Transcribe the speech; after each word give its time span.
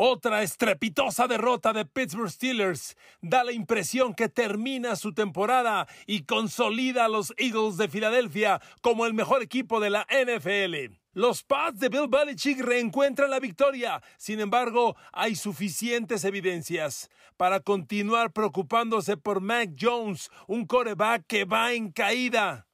Otra 0.00 0.44
estrepitosa 0.44 1.26
derrota 1.26 1.72
de 1.72 1.84
Pittsburgh 1.84 2.30
Steelers 2.30 2.96
da 3.20 3.42
la 3.42 3.50
impresión 3.50 4.14
que 4.14 4.28
termina 4.28 4.94
su 4.94 5.12
temporada 5.12 5.88
y 6.06 6.22
consolida 6.22 7.06
a 7.06 7.08
los 7.08 7.34
Eagles 7.36 7.78
de 7.78 7.88
Filadelfia 7.88 8.60
como 8.80 9.06
el 9.06 9.12
mejor 9.12 9.42
equipo 9.42 9.80
de 9.80 9.90
la 9.90 10.06
NFL. 10.08 10.94
Los 11.14 11.42
Pats 11.42 11.80
de 11.80 11.88
Bill 11.88 12.06
Belichick 12.08 12.60
reencuentran 12.60 13.28
la 13.28 13.40
victoria. 13.40 14.00
Sin 14.18 14.38
embargo, 14.38 14.94
hay 15.12 15.34
suficientes 15.34 16.22
evidencias 16.22 17.10
para 17.36 17.58
continuar 17.58 18.32
preocupándose 18.32 19.16
por 19.16 19.40
Mac 19.40 19.70
Jones, 19.76 20.30
un 20.46 20.64
coreback 20.64 21.26
que 21.26 21.44
va 21.44 21.72
en 21.72 21.90
caída. 21.90 22.67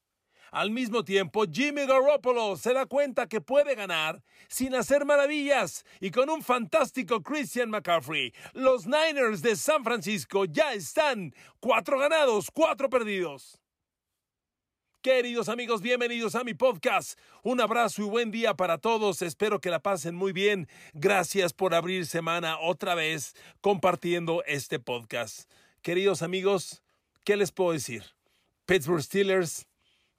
Al 0.55 0.71
mismo 0.71 1.03
tiempo, 1.03 1.47
Jimmy 1.51 1.85
Garoppolo 1.85 2.57
se 2.57 2.73
da 2.73 2.87
cuenta 2.87 3.27
que 3.27 3.41
puede 3.41 3.75
ganar 3.75 4.23
sin 4.47 4.77
hacer 4.77 5.05
maravillas 5.05 5.85
y 5.99 6.13
con 6.13 6.31
un 6.31 6.45
fantástico 6.45 7.25
Christian 7.25 7.71
McCaffrey. 7.71 8.33
Los 8.53 8.87
Niners 8.87 9.43
de 9.43 9.57
San 9.57 9.83
Francisco 9.83 10.45
ya 10.45 10.73
están 10.73 11.35
cuatro 11.59 11.99
ganados, 11.99 12.53
cuatro 12.53 12.89
perdidos. 12.89 13.59
Queridos 15.03 15.49
amigos, 15.49 15.83
bienvenidos 15.83 16.37
a 16.37 16.45
mi 16.45 16.55
podcast. 16.55 17.19
Un 17.43 17.61
abrazo 17.61 18.03
y 18.03 18.05
buen 18.05 18.31
día 18.31 18.55
para 18.55 18.79
todos. 18.79 19.23
Espero 19.23 19.61
que 19.61 19.71
la 19.71 19.81
pasen 19.81 20.15
muy 20.15 20.31
bien. 20.33 20.69
Gracias 20.93 21.53
por 21.53 21.75
abrir 21.75 22.07
semana 22.07 22.61
otra 22.61 22.95
vez 22.95 23.35
compartiendo 23.61 24.45
este 24.47 24.79
podcast. 24.79 25.51
Queridos 25.83 26.23
amigos, 26.23 26.85
¿qué 27.25 27.37
les 27.37 27.51
puedo 27.51 27.73
decir? 27.73 28.05
Pittsburgh 28.67 29.03
Steelers 29.03 29.67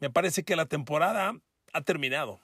me 0.06 0.12
parece 0.12 0.44
que 0.44 0.56
la 0.56 0.68
temporada 0.68 1.34
ha 1.74 1.82
terminado. 1.82 2.40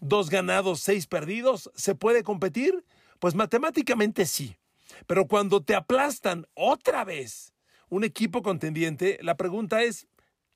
Dos 0.00 0.28
ganados, 0.28 0.80
seis 0.80 1.06
perdidos. 1.06 1.70
¿Se 1.74 1.94
puede 1.94 2.22
competir? 2.22 2.84
Pues 3.20 3.34
matemáticamente 3.34 4.26
sí. 4.26 4.58
Pero 5.06 5.26
cuando 5.26 5.62
te 5.62 5.74
aplastan 5.74 6.46
otra 6.52 7.06
vez 7.06 7.54
un 7.88 8.04
equipo 8.04 8.42
contendiente, 8.42 9.18
la 9.22 9.38
pregunta 9.38 9.82
es, 9.82 10.08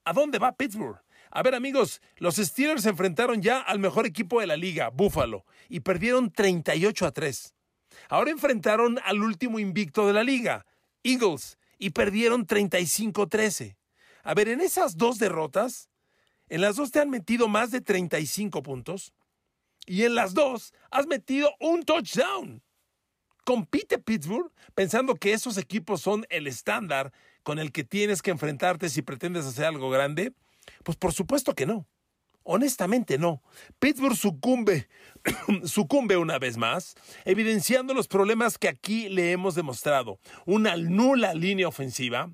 ¿a 0.04 0.12
dónde 0.12 0.38
va 0.38 0.52
Pittsburgh? 0.52 1.00
A 1.30 1.42
ver 1.42 1.54
amigos, 1.54 2.02
los 2.18 2.36
Steelers 2.36 2.82
se 2.82 2.90
enfrentaron 2.90 3.40
ya 3.40 3.60
al 3.60 3.78
mejor 3.78 4.04
equipo 4.04 4.38
de 4.42 4.46
la 4.46 4.58
liga, 4.58 4.90
Buffalo, 4.90 5.46
y 5.70 5.80
perdieron 5.80 6.30
38 6.30 7.06
a 7.06 7.10
3. 7.12 7.54
Ahora 8.10 8.32
enfrentaron 8.32 8.98
al 9.02 9.22
último 9.22 9.58
invicto 9.58 10.06
de 10.06 10.12
la 10.12 10.24
liga, 10.24 10.66
Eagles, 11.04 11.58
y 11.78 11.88
perdieron 11.88 12.44
35 12.44 13.22
a 13.22 13.26
13. 13.28 13.78
A 14.24 14.34
ver, 14.34 14.48
en 14.50 14.60
esas 14.60 14.98
dos 14.98 15.18
derrotas, 15.18 15.89
en 16.50 16.60
las 16.60 16.76
dos 16.76 16.90
te 16.90 17.00
han 17.00 17.08
metido 17.08 17.48
más 17.48 17.70
de 17.70 17.80
35 17.80 18.62
puntos 18.62 19.14
y 19.86 20.02
en 20.02 20.14
las 20.14 20.34
dos 20.34 20.74
has 20.90 21.06
metido 21.06 21.50
un 21.60 21.84
touchdown. 21.84 22.62
¿Compite 23.44 23.98
Pittsburgh 23.98 24.52
pensando 24.74 25.14
que 25.14 25.32
esos 25.32 25.56
equipos 25.56 26.02
son 26.02 26.26
el 26.28 26.46
estándar 26.46 27.12
con 27.42 27.58
el 27.58 27.72
que 27.72 27.84
tienes 27.84 28.20
que 28.20 28.30
enfrentarte 28.30 28.90
si 28.90 29.00
pretendes 29.00 29.46
hacer 29.46 29.64
algo 29.64 29.90
grande? 29.90 30.34
Pues 30.84 30.98
por 30.98 31.12
supuesto 31.12 31.54
que 31.54 31.66
no. 31.66 31.86
Honestamente 32.42 33.16
no. 33.16 33.42
Pittsburgh 33.78 34.16
sucumbe, 34.16 34.88
sucumbe 35.64 36.16
una 36.16 36.38
vez 36.38 36.56
más, 36.56 36.94
evidenciando 37.24 37.94
los 37.94 38.08
problemas 38.08 38.58
que 38.58 38.68
aquí 38.68 39.08
le 39.08 39.32
hemos 39.32 39.54
demostrado. 39.54 40.18
Una 40.46 40.76
nula 40.76 41.32
línea 41.32 41.68
ofensiva, 41.68 42.30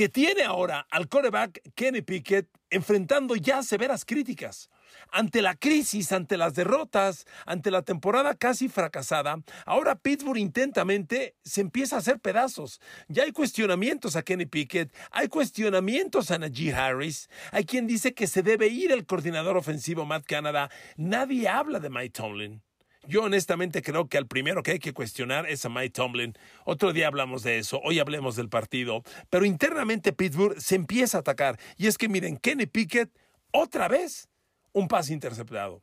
que 0.00 0.08
tiene 0.08 0.44
ahora 0.44 0.86
al 0.90 1.10
coreback 1.10 1.60
Kenny 1.74 2.00
Pickett 2.00 2.48
enfrentando 2.70 3.36
ya 3.36 3.62
severas 3.62 4.06
críticas. 4.06 4.70
Ante 5.12 5.42
la 5.42 5.56
crisis, 5.56 6.10
ante 6.12 6.38
las 6.38 6.54
derrotas, 6.54 7.26
ante 7.44 7.70
la 7.70 7.82
temporada 7.82 8.34
casi 8.34 8.70
fracasada, 8.70 9.42
ahora 9.66 9.96
Pittsburgh 9.96 10.38
intentamente 10.38 11.36
se 11.44 11.60
empieza 11.60 11.96
a 11.96 11.98
hacer 11.98 12.18
pedazos. 12.18 12.80
Ya 13.08 13.24
hay 13.24 13.32
cuestionamientos 13.32 14.16
a 14.16 14.22
Kenny 14.22 14.46
Pickett, 14.46 14.90
hay 15.10 15.28
cuestionamientos 15.28 16.30
a 16.30 16.38
Najee 16.38 16.72
Harris, 16.72 17.28
hay 17.52 17.66
quien 17.66 17.86
dice 17.86 18.14
que 18.14 18.26
se 18.26 18.42
debe 18.42 18.68
ir 18.68 18.92
el 18.92 19.04
coordinador 19.04 19.58
ofensivo 19.58 20.06
Matt 20.06 20.24
Canada. 20.24 20.70
Nadie 20.96 21.46
habla 21.46 21.78
de 21.78 21.90
Mike 21.90 22.14
Tomlin. 22.14 22.62
Yo 23.06 23.22
honestamente 23.22 23.82
creo 23.82 24.08
que 24.08 24.18
al 24.18 24.26
primero 24.26 24.62
que 24.62 24.72
hay 24.72 24.78
que 24.78 24.92
cuestionar 24.92 25.48
es 25.48 25.64
a 25.64 25.70
Mike 25.70 25.90
Tomlin. 25.90 26.34
Otro 26.64 26.92
día 26.92 27.06
hablamos 27.06 27.42
de 27.42 27.58
eso, 27.58 27.80
hoy 27.82 27.98
hablemos 27.98 28.36
del 28.36 28.48
partido. 28.50 29.02
Pero 29.30 29.46
internamente 29.46 30.12
Pittsburgh 30.12 30.60
se 30.60 30.74
empieza 30.74 31.16
a 31.18 31.20
atacar. 31.20 31.58
Y 31.76 31.86
es 31.86 31.96
que 31.96 32.08
miren, 32.08 32.36
Kenny 32.36 32.66
Pickett, 32.66 33.10
otra 33.52 33.88
vez, 33.88 34.28
un 34.72 34.86
pase 34.86 35.14
interceptado. 35.14 35.82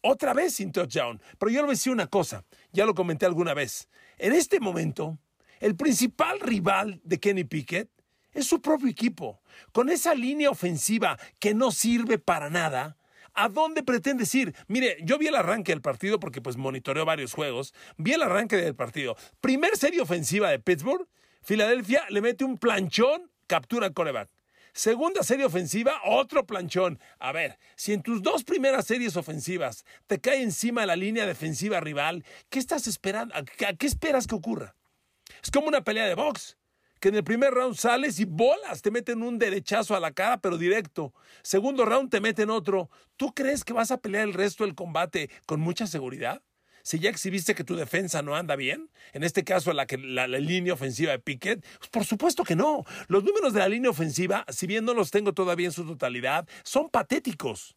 Otra 0.00 0.32
vez 0.32 0.54
sin 0.54 0.72
touchdown. 0.72 1.20
Pero 1.38 1.50
yo 1.50 1.60
le 1.60 1.66
voy 1.66 1.92
una 1.92 2.06
cosa, 2.06 2.44
ya 2.72 2.86
lo 2.86 2.94
comenté 2.94 3.26
alguna 3.26 3.52
vez. 3.52 3.88
En 4.16 4.32
este 4.32 4.58
momento, 4.58 5.18
el 5.60 5.76
principal 5.76 6.40
rival 6.40 7.00
de 7.04 7.20
Kenny 7.20 7.44
Pickett 7.44 7.90
es 8.32 8.46
su 8.46 8.62
propio 8.62 8.88
equipo. 8.88 9.42
Con 9.72 9.90
esa 9.90 10.14
línea 10.14 10.50
ofensiva 10.50 11.18
que 11.38 11.54
no 11.54 11.70
sirve 11.70 12.18
para 12.18 12.48
nada, 12.48 12.96
¿A 13.38 13.50
dónde 13.50 13.82
pretendes 13.82 14.34
ir? 14.34 14.54
Mire, 14.66 14.96
yo 15.02 15.18
vi 15.18 15.26
el 15.26 15.34
arranque 15.34 15.72
del 15.72 15.82
partido 15.82 16.18
porque 16.18 16.40
pues 16.40 16.56
monitoreo 16.56 17.04
varios 17.04 17.34
juegos. 17.34 17.74
Vi 17.98 18.14
el 18.14 18.22
arranque 18.22 18.56
del 18.56 18.74
partido. 18.74 19.14
Primer 19.42 19.76
serie 19.76 20.00
ofensiva 20.00 20.48
de 20.48 20.58
Pittsburgh. 20.58 21.06
Filadelfia 21.42 22.06
le 22.08 22.22
mete 22.22 22.44
un 22.44 22.56
planchón, 22.56 23.30
captura 23.46 23.86
al 23.86 23.92
coreback. 23.92 24.30
Segunda 24.72 25.22
serie 25.22 25.44
ofensiva, 25.44 26.00
otro 26.04 26.46
planchón. 26.46 26.98
A 27.18 27.32
ver, 27.32 27.58
si 27.76 27.92
en 27.92 28.02
tus 28.02 28.22
dos 28.22 28.42
primeras 28.42 28.86
series 28.86 29.18
ofensivas 29.18 29.84
te 30.06 30.18
cae 30.18 30.42
encima 30.42 30.86
la 30.86 30.96
línea 30.96 31.26
defensiva 31.26 31.78
rival, 31.80 32.24
¿qué 32.48 32.58
estás 32.58 32.86
esperando? 32.86 33.34
¿A 33.34 33.44
qué 33.44 33.86
esperas 33.86 34.26
que 34.26 34.34
ocurra? 34.34 34.74
Es 35.42 35.50
como 35.50 35.68
una 35.68 35.84
pelea 35.84 36.06
de 36.06 36.14
box 36.14 36.56
que 37.00 37.08
en 37.08 37.16
el 37.16 37.24
primer 37.24 37.52
round 37.52 37.76
sales 37.76 38.18
y 38.20 38.24
bolas, 38.24 38.82
te 38.82 38.90
meten 38.90 39.22
un 39.22 39.38
derechazo 39.38 39.94
a 39.94 40.00
la 40.00 40.12
cara, 40.12 40.38
pero 40.40 40.58
directo. 40.58 41.12
Segundo 41.42 41.84
round 41.84 42.10
te 42.10 42.20
meten 42.20 42.50
otro. 42.50 42.90
¿Tú 43.16 43.34
crees 43.34 43.64
que 43.64 43.72
vas 43.72 43.90
a 43.90 43.98
pelear 43.98 44.24
el 44.24 44.34
resto 44.34 44.64
del 44.64 44.74
combate 44.74 45.30
con 45.46 45.60
mucha 45.60 45.86
seguridad? 45.86 46.42
Si 46.86 47.00
ya 47.00 47.10
exhibiste 47.10 47.56
que 47.56 47.64
tu 47.64 47.74
defensa 47.74 48.22
no 48.22 48.36
anda 48.36 48.54
bien, 48.54 48.90
en 49.12 49.24
este 49.24 49.42
caso 49.42 49.72
la, 49.72 49.86
línea 50.28 50.72
ofensiva 50.72 51.10
de 51.10 51.18
Pickett, 51.18 51.66
pues 51.78 51.90
por 51.90 52.04
supuesto 52.04 52.44
que 52.44 52.54
no. 52.54 52.84
Los 53.08 53.24
números 53.24 53.52
de 53.52 53.58
la 53.58 53.68
línea 53.68 53.90
ofensiva, 53.90 54.44
si 54.48 54.68
bien 54.68 54.84
no 54.84 54.94
los 54.94 55.10
tengo 55.10 55.32
todavía 55.32 55.66
en 55.66 55.72
su 55.72 55.84
totalidad, 55.84 56.48
son 56.62 56.88
patéticos. 56.88 57.74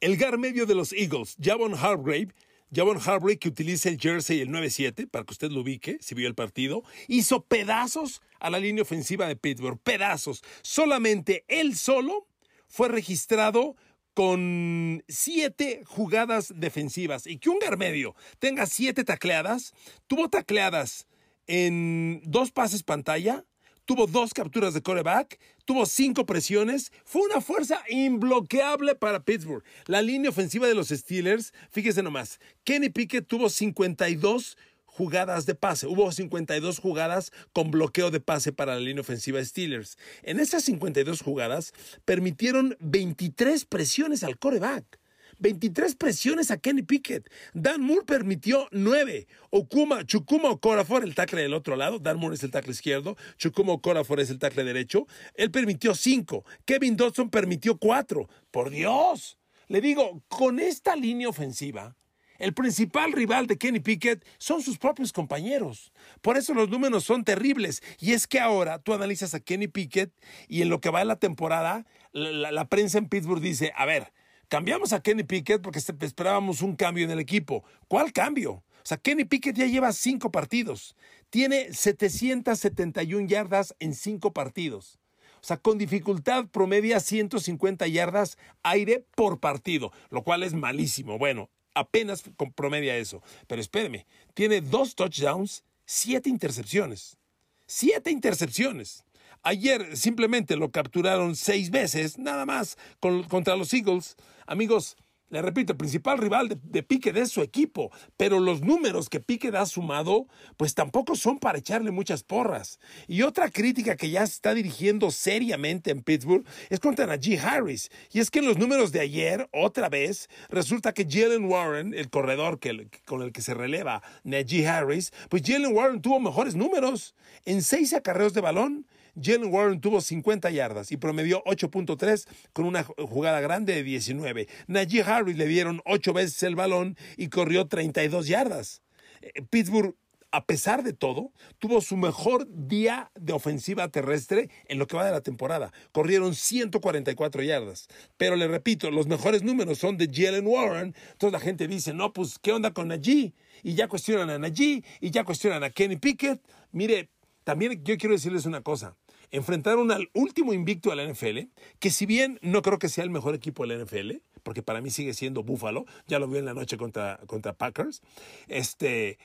El 0.00 0.16
gar 0.16 0.38
medio 0.38 0.64
de 0.64 0.74
los 0.74 0.94
Eagles, 0.94 1.36
Javon 1.38 1.74
Hargrave, 1.74 2.28
Javon 2.74 2.98
Hargrave, 2.98 3.38
que 3.38 3.48
utiliza 3.48 3.88
el 3.88 3.98
jersey 3.98 4.40
el 4.40 4.48
9-7, 4.48 5.08
para 5.08 5.24
que 5.24 5.32
usted 5.32 5.50
lo 5.50 5.60
ubique, 5.60 5.98
si 6.00 6.14
vio 6.14 6.28
el 6.28 6.34
partido, 6.34 6.82
hizo 7.08 7.44
pedazos 7.44 8.20
a 8.40 8.50
la 8.50 8.58
línea 8.58 8.82
ofensiva 8.82 9.26
de 9.26 9.36
Pittsburgh, 9.36 9.78
pedazos. 9.78 10.42
Solamente 10.62 11.44
él 11.48 11.76
solo 11.76 12.26
fue 12.68 12.88
registrado 12.88 13.76
con 14.14 15.04
siete 15.08 15.82
jugadas 15.84 16.52
defensivas 16.56 17.26
y 17.26 17.38
que 17.38 17.50
un 17.50 17.58
garmedio 17.58 18.14
tenga 18.38 18.66
siete 18.66 19.04
tacleadas, 19.04 19.74
tuvo 20.06 20.30
tacleadas 20.30 21.06
en 21.46 22.22
dos 22.24 22.50
pases 22.50 22.82
pantalla, 22.82 23.44
tuvo 23.86 24.06
dos 24.06 24.34
capturas 24.34 24.74
de 24.74 24.82
coreback, 24.82 25.38
tuvo 25.64 25.86
cinco 25.86 26.26
presiones, 26.26 26.92
fue 27.04 27.22
una 27.22 27.40
fuerza 27.40 27.82
imbloqueable 27.88 28.94
para 28.96 29.24
Pittsburgh. 29.24 29.64
La 29.86 30.02
línea 30.02 30.28
ofensiva 30.28 30.66
de 30.66 30.74
los 30.74 30.88
Steelers, 30.88 31.54
fíjese 31.70 32.02
nomás, 32.02 32.38
Kenny 32.64 32.90
Pickett 32.90 33.26
tuvo 33.26 33.48
52 33.48 34.58
jugadas 34.84 35.46
de 35.46 35.54
pase. 35.54 35.86
Hubo 35.86 36.10
52 36.10 36.78
jugadas 36.78 37.30
con 37.52 37.70
bloqueo 37.70 38.10
de 38.10 38.20
pase 38.20 38.52
para 38.52 38.74
la 38.74 38.80
línea 38.80 39.02
ofensiva 39.02 39.44
Steelers. 39.44 39.98
En 40.22 40.40
esas 40.40 40.64
52 40.64 41.20
jugadas 41.20 41.72
permitieron 42.04 42.76
23 42.80 43.66
presiones 43.66 44.24
al 44.24 44.38
coreback. 44.38 44.98
23 45.38 45.94
presiones 45.96 46.50
a 46.50 46.58
Kenny 46.58 46.82
Pickett. 46.82 47.30
Dan 47.54 47.82
Moore 47.82 48.04
permitió 48.04 48.68
9. 48.72 49.26
Okuma, 49.50 50.04
Chukuma 50.04 50.50
Okorafor, 50.50 51.04
el 51.04 51.14
tackle 51.14 51.42
del 51.42 51.54
otro 51.54 51.76
lado. 51.76 51.98
Dan 51.98 52.18
Moore 52.18 52.34
es 52.36 52.42
el 52.42 52.50
tackle 52.50 52.72
izquierdo. 52.72 53.16
Chukuma 53.36 53.72
Okorafor 53.72 54.20
es 54.20 54.30
el 54.30 54.38
tackle 54.38 54.64
derecho. 54.64 55.06
Él 55.34 55.50
permitió 55.50 55.94
5. 55.94 56.44
Kevin 56.64 56.96
Dodson 56.96 57.30
permitió 57.30 57.78
4. 57.78 58.28
Por 58.50 58.70
Dios. 58.70 59.38
Le 59.68 59.80
digo, 59.80 60.22
con 60.28 60.60
esta 60.60 60.94
línea 60.94 61.28
ofensiva, 61.28 61.96
el 62.38 62.52
principal 62.52 63.12
rival 63.12 63.46
de 63.46 63.56
Kenny 63.56 63.80
Pickett 63.80 64.24
son 64.38 64.62
sus 64.62 64.78
propios 64.78 65.12
compañeros. 65.12 65.92
Por 66.20 66.36
eso 66.36 66.54
los 66.54 66.68
números 66.68 67.04
son 67.04 67.24
terribles. 67.24 67.82
Y 67.98 68.12
es 68.12 68.26
que 68.26 68.40
ahora 68.40 68.78
tú 68.78 68.94
analizas 68.94 69.34
a 69.34 69.40
Kenny 69.40 69.68
Pickett 69.68 70.12
y 70.48 70.62
en 70.62 70.68
lo 70.68 70.80
que 70.80 70.90
va 70.90 71.00
de 71.00 71.06
la 71.06 71.16
temporada, 71.16 71.86
la, 72.12 72.52
la 72.52 72.68
prensa 72.68 72.98
en 72.98 73.08
Pittsburgh 73.08 73.40
dice, 73.40 73.72
a 73.74 73.86
ver, 73.86 74.12
Cambiamos 74.48 74.92
a 74.92 75.00
Kenny 75.00 75.24
Pickett 75.24 75.60
porque 75.60 75.80
esperábamos 75.80 76.62
un 76.62 76.76
cambio 76.76 77.04
en 77.04 77.10
el 77.10 77.18
equipo. 77.18 77.64
¿Cuál 77.88 78.12
cambio? 78.12 78.52
O 78.52 78.88
sea, 78.88 78.96
Kenny 78.96 79.24
Pickett 79.24 79.56
ya 79.56 79.66
lleva 79.66 79.92
cinco 79.92 80.30
partidos. 80.30 80.94
Tiene 81.30 81.72
771 81.72 83.26
yardas 83.26 83.74
en 83.80 83.94
cinco 83.94 84.32
partidos. 84.32 85.00
O 85.40 85.44
sea, 85.46 85.56
con 85.56 85.78
dificultad 85.78 86.46
promedia 86.46 87.00
150 87.00 87.88
yardas 87.88 88.38
aire 88.62 89.04
por 89.16 89.40
partido, 89.40 89.90
lo 90.10 90.22
cual 90.22 90.44
es 90.44 90.54
malísimo. 90.54 91.18
Bueno, 91.18 91.50
apenas 91.74 92.22
promedia 92.54 92.96
eso. 92.96 93.22
Pero 93.48 93.60
espéreme, 93.60 94.06
tiene 94.34 94.60
dos 94.60 94.94
touchdowns, 94.94 95.64
siete 95.84 96.30
intercepciones. 96.30 97.18
Siete 97.66 98.12
intercepciones. 98.12 99.04
Ayer 99.46 99.96
simplemente 99.96 100.56
lo 100.56 100.72
capturaron 100.72 101.36
seis 101.36 101.70
veces, 101.70 102.18
nada 102.18 102.44
más, 102.44 102.76
contra 102.98 103.54
los 103.54 103.72
Eagles. 103.72 104.16
Amigos, 104.44 104.96
le 105.28 105.40
repito, 105.40 105.72
el 105.72 105.76
principal 105.76 106.18
rival 106.18 106.48
de, 106.48 106.58
de, 106.60 106.82
Pickett 106.82 107.16
es 107.16 107.30
su 107.30 107.42
equipo, 107.42 107.92
pero 108.16 108.40
los 108.40 108.62
números 108.62 109.08
que 109.08 109.20
Pickett 109.20 109.54
ha 109.54 109.64
sumado, 109.66 110.26
pues 110.56 110.74
tampoco 110.74 111.14
son 111.14 111.38
para 111.38 111.58
echarle 111.58 111.92
muchas 111.92 112.24
porras. 112.24 112.80
Y 113.06 113.22
otra 113.22 113.48
crítica 113.48 113.94
que 113.94 114.10
ya 114.10 114.26
se 114.26 114.32
está 114.32 114.52
dirigiendo 114.52 115.12
seriamente 115.12 115.92
en 115.92 116.02
Pittsburgh 116.02 116.44
es 116.68 116.80
contra 116.80 117.06
Najee 117.06 117.38
Harris. 117.38 117.88
Y 118.10 118.18
es 118.18 118.32
que 118.32 118.40
en 118.40 118.46
los 118.46 118.58
números 118.58 118.90
de 118.90 118.98
ayer, 118.98 119.48
otra 119.52 119.88
vez, 119.88 120.28
resulta 120.48 120.92
que 120.92 121.06
Jalen 121.08 121.44
Warren, 121.44 121.94
el 121.94 122.10
corredor 122.10 122.58
con 123.04 123.22
el 123.22 123.30
que 123.30 123.42
se 123.42 123.54
releva 123.54 124.02
Najee 124.24 124.66
Harris, 124.66 125.12
pues 125.28 125.44
Jalen 125.46 125.72
Warren 125.72 126.02
tuvo 126.02 126.18
mejores 126.18 126.56
números. 126.56 127.14
En 127.44 127.62
seis 127.62 127.94
acarreos 127.94 128.34
de 128.34 128.40
balón, 128.40 128.86
Jalen 129.20 129.52
Warren 129.52 129.80
tuvo 129.80 130.00
50 130.00 130.50
yardas 130.50 130.92
y 130.92 130.96
promedió 130.96 131.42
8.3 131.44 132.26
con 132.52 132.66
una 132.66 132.84
jugada 132.84 133.40
grande 133.40 133.74
de 133.74 133.82
19. 133.82 134.48
Najee 134.66 135.02
Harris 135.02 135.36
le 135.36 135.46
dieron 135.46 135.80
8 135.84 136.12
veces 136.12 136.42
el 136.42 136.54
balón 136.54 136.96
y 137.16 137.28
corrió 137.28 137.66
32 137.66 138.26
yardas. 138.26 138.82
Eh, 139.22 139.42
Pittsburgh 139.48 139.94
a 140.32 140.44
pesar 140.44 140.82
de 140.82 140.92
todo, 140.92 141.32
tuvo 141.58 141.80
su 141.80 141.96
mejor 141.96 142.46
día 142.50 143.10
de 143.14 143.32
ofensiva 143.32 143.88
terrestre 143.88 144.50
en 144.66 144.78
lo 144.78 144.86
que 144.86 144.94
va 144.96 145.06
de 145.06 145.12
la 145.12 145.22
temporada. 145.22 145.72
Corrieron 145.92 146.34
144 146.34 147.42
yardas. 147.42 147.88
Pero 148.18 148.36
le 148.36 148.46
repito, 148.46 148.90
los 148.90 149.06
mejores 149.06 149.42
números 149.42 149.78
son 149.78 149.96
de 149.96 150.10
Jalen 150.12 150.46
Warren. 150.46 150.94
Entonces 151.12 151.32
la 151.32 151.40
gente 151.40 151.66
dice, 151.68 151.94
no, 151.94 152.12
pues, 152.12 152.38
¿qué 152.38 152.52
onda 152.52 152.72
con 152.72 152.88
Najee? 152.88 153.32
Y 153.62 153.74
ya 153.76 153.88
cuestionan 153.88 154.28
a 154.28 154.38
Najee, 154.38 154.84
y 155.00 155.10
ya 155.10 155.24
cuestionan 155.24 155.64
a 155.64 155.70
Kenny 155.70 155.96
Pickett. 155.96 156.42
Mire, 156.70 157.08
también 157.44 157.82
yo 157.82 157.96
quiero 157.96 158.14
decirles 158.14 158.44
una 158.44 158.60
cosa 158.60 158.94
enfrentaron 159.30 159.90
al 159.90 160.10
último 160.14 160.52
invicto 160.52 160.90
de 160.90 160.96
la 160.96 161.04
NFL, 161.04 161.50
que 161.78 161.90
si 161.90 162.06
bien 162.06 162.38
no 162.42 162.62
creo 162.62 162.78
que 162.78 162.88
sea 162.88 163.04
el 163.04 163.10
mejor 163.10 163.34
equipo 163.34 163.66
de 163.66 163.76
la 163.76 163.84
NFL, 163.84 164.12
porque 164.42 164.62
para 164.62 164.80
mí 164.80 164.90
sigue 164.90 165.14
siendo 165.14 165.42
Buffalo, 165.42 165.86
ya 166.06 166.18
lo 166.18 166.28
vi 166.28 166.38
en 166.38 166.44
la 166.44 166.54
noche 166.54 166.76
contra, 166.76 167.18
contra 167.26 167.52
Packers, 167.52 168.02
este, 168.48 169.18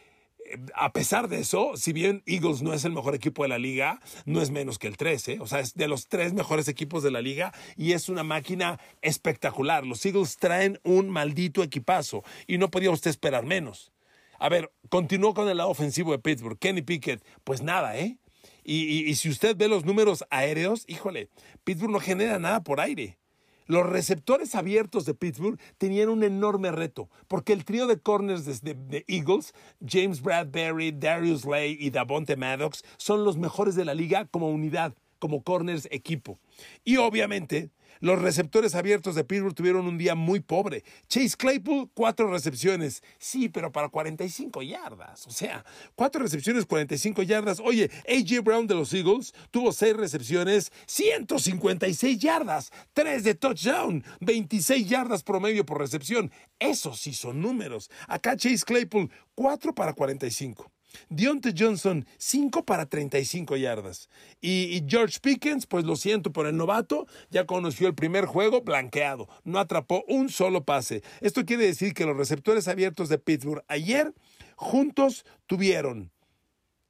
a 0.75 0.91
pesar 0.91 1.27
de 1.27 1.39
eso, 1.39 1.73
si 1.75 1.93
bien 1.93 2.23
Eagles 2.25 2.61
no 2.61 2.73
es 2.73 2.85
el 2.85 2.91
mejor 2.91 3.15
equipo 3.15 3.43
de 3.43 3.49
la 3.49 3.57
liga, 3.57 3.99
no 4.25 4.41
es 4.41 4.51
menos 4.51 4.79
que 4.79 4.87
el 4.87 4.97
13, 4.97 5.39
o 5.39 5.47
sea, 5.47 5.59
es 5.59 5.75
de 5.75 5.87
los 5.87 6.07
tres 6.07 6.33
mejores 6.33 6.67
equipos 6.67 7.03
de 7.03 7.11
la 7.11 7.21
liga 7.21 7.53
y 7.77 7.93
es 7.93 8.09
una 8.09 8.23
máquina 8.23 8.79
espectacular. 9.01 9.85
Los 9.85 10.05
Eagles 10.05 10.37
traen 10.37 10.79
un 10.83 11.09
maldito 11.09 11.63
equipazo 11.63 12.23
y 12.47 12.57
no 12.57 12.71
podía 12.71 12.91
usted 12.91 13.09
esperar 13.09 13.45
menos. 13.45 13.91
A 14.39 14.49
ver, 14.49 14.71
continuó 14.89 15.33
con 15.33 15.47
el 15.49 15.57
lado 15.57 15.69
ofensivo 15.69 16.11
de 16.11 16.19
Pittsburgh. 16.19 16.57
Kenny 16.57 16.81
Pickett, 16.81 17.23
pues 17.43 17.61
nada, 17.61 17.97
¿eh? 17.97 18.17
Y, 18.63 19.13
si 19.15 19.29
usted 19.29 19.55
ve 19.55 19.67
los 19.67 19.85
números 19.85 20.23
aéreos, 20.29 20.83
híjole, 20.87 21.29
Pittsburgh 21.63 21.91
no 21.91 21.99
genera 21.99 22.39
nada 22.39 22.63
por 22.63 22.79
aire. 22.79 23.17
Los 23.65 23.85
receptores 23.85 24.53
abiertos 24.55 25.05
de 25.05 25.13
Pittsburgh 25.13 25.59
tenían 25.77 26.09
un 26.09 26.23
enorme 26.23 26.71
reto, 26.71 27.09
porque 27.27 27.53
el 27.53 27.63
trío 27.63 27.87
de 27.87 27.99
corners 27.99 28.61
de, 28.61 28.73
de, 28.73 29.05
Eagles, 29.07 29.53
James 29.85 30.21
Bradbury, 30.21 30.91
Darius 30.91 31.45
Lay 31.45 31.77
y 31.79 31.89
Davonte 31.89 32.35
Maddox, 32.35 32.83
son 32.97 33.23
los 33.23 33.37
mejores 33.37 33.75
de 33.75 33.85
la 33.85 33.93
liga 33.93 34.25
como 34.25 34.49
unidad, 34.49 34.93
como 35.19 35.43
corners 35.43 35.87
equipo. 35.91 36.37
Y 36.83 36.97
obviamente, 36.97 37.69
los 38.01 38.21
receptores 38.21 38.75
abiertos 38.75 39.15
de 39.15 39.23
Pittsburgh 39.23 39.55
tuvieron 39.55 39.87
un 39.87 39.97
día 39.97 40.15
muy 40.15 40.41
pobre. 40.41 40.83
Chase 41.07 41.37
Claypool, 41.37 41.89
cuatro 41.93 42.29
recepciones. 42.29 43.01
Sí, 43.17 43.47
pero 43.47 43.71
para 43.71 43.89
45 43.89 44.61
yardas. 44.63 45.25
O 45.27 45.31
sea, 45.31 45.63
cuatro 45.95 46.21
recepciones, 46.21 46.65
45 46.65 47.23
yardas. 47.23 47.59
Oye, 47.59 47.89
A.J. 48.07 48.41
Brown 48.41 48.67
de 48.67 48.75
los 48.75 48.93
Eagles 48.93 49.33
tuvo 49.51 49.71
seis 49.71 49.95
recepciones, 49.95 50.71
156 50.87 52.19
yardas. 52.19 52.71
Tres 52.93 53.23
de 53.23 53.35
touchdown, 53.35 54.03
26 54.19 54.89
yardas 54.89 55.23
promedio 55.23 55.65
por 55.65 55.79
recepción. 55.79 56.31
Esos 56.59 56.99
sí 56.99 57.13
son 57.13 57.41
números. 57.41 57.89
Acá 58.07 58.35
Chase 58.35 58.65
Claypool, 58.65 59.11
cuatro 59.35 59.73
para 59.73 59.93
45. 59.93 60.71
Deontay 61.09 61.53
Johnson, 61.57 62.05
5 62.17 62.65
para 62.65 62.85
35 62.85 63.57
yardas. 63.57 64.09
Y, 64.41 64.83
George 64.87 65.19
Pickens, 65.21 65.65
pues 65.65 65.85
lo 65.85 65.95
siento 65.95 66.31
por 66.31 66.47
el 66.47 66.57
novato, 66.57 67.07
ya 67.29 67.45
conoció 67.45 67.87
el 67.87 67.95
primer 67.95 68.25
juego 68.25 68.61
blanqueado, 68.61 69.27
no 69.43 69.59
atrapó 69.59 70.03
un 70.07 70.29
solo 70.29 70.63
pase. 70.63 71.03
Esto 71.21 71.45
quiere 71.45 71.65
decir 71.65 71.93
que 71.93 72.05
los 72.05 72.17
receptores 72.17 72.67
abiertos 72.67 73.09
de 73.09 73.17
Pittsburgh 73.17 73.63
ayer 73.67 74.13
juntos 74.55 75.25
tuvieron 75.47 76.11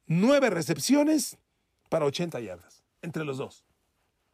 9 0.06 0.50
recepciones 0.50 1.38
para 1.88 2.06
80 2.06 2.40
yardas, 2.40 2.84
entre 3.02 3.24
los 3.24 3.38
dos. 3.38 3.64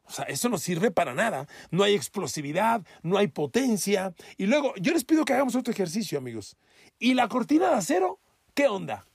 O 0.09 0.11
sea, 0.11 0.25
eso 0.25 0.49
no 0.49 0.57
sirve 0.57 0.89
para 0.89 1.13
nada. 1.13 1.47
No 1.69 1.83
hay 1.83 1.93
explosividad, 1.93 2.81
no 3.03 3.19
hay 3.19 3.27
potencia. 3.27 4.13
Y 4.37 4.47
luego, 4.47 4.73
yo 4.77 4.91
les 4.91 5.05
pido 5.05 5.23
que 5.23 5.33
hagamos 5.33 5.55
otro 5.55 5.71
ejercicio, 5.71 6.17
amigos. 6.17 6.57
¿Y 6.97 7.13
la 7.13 7.27
cortina 7.27 7.69
de 7.69 7.75
acero? 7.75 8.19
¿Qué 8.55 8.67
onda? 8.67 9.05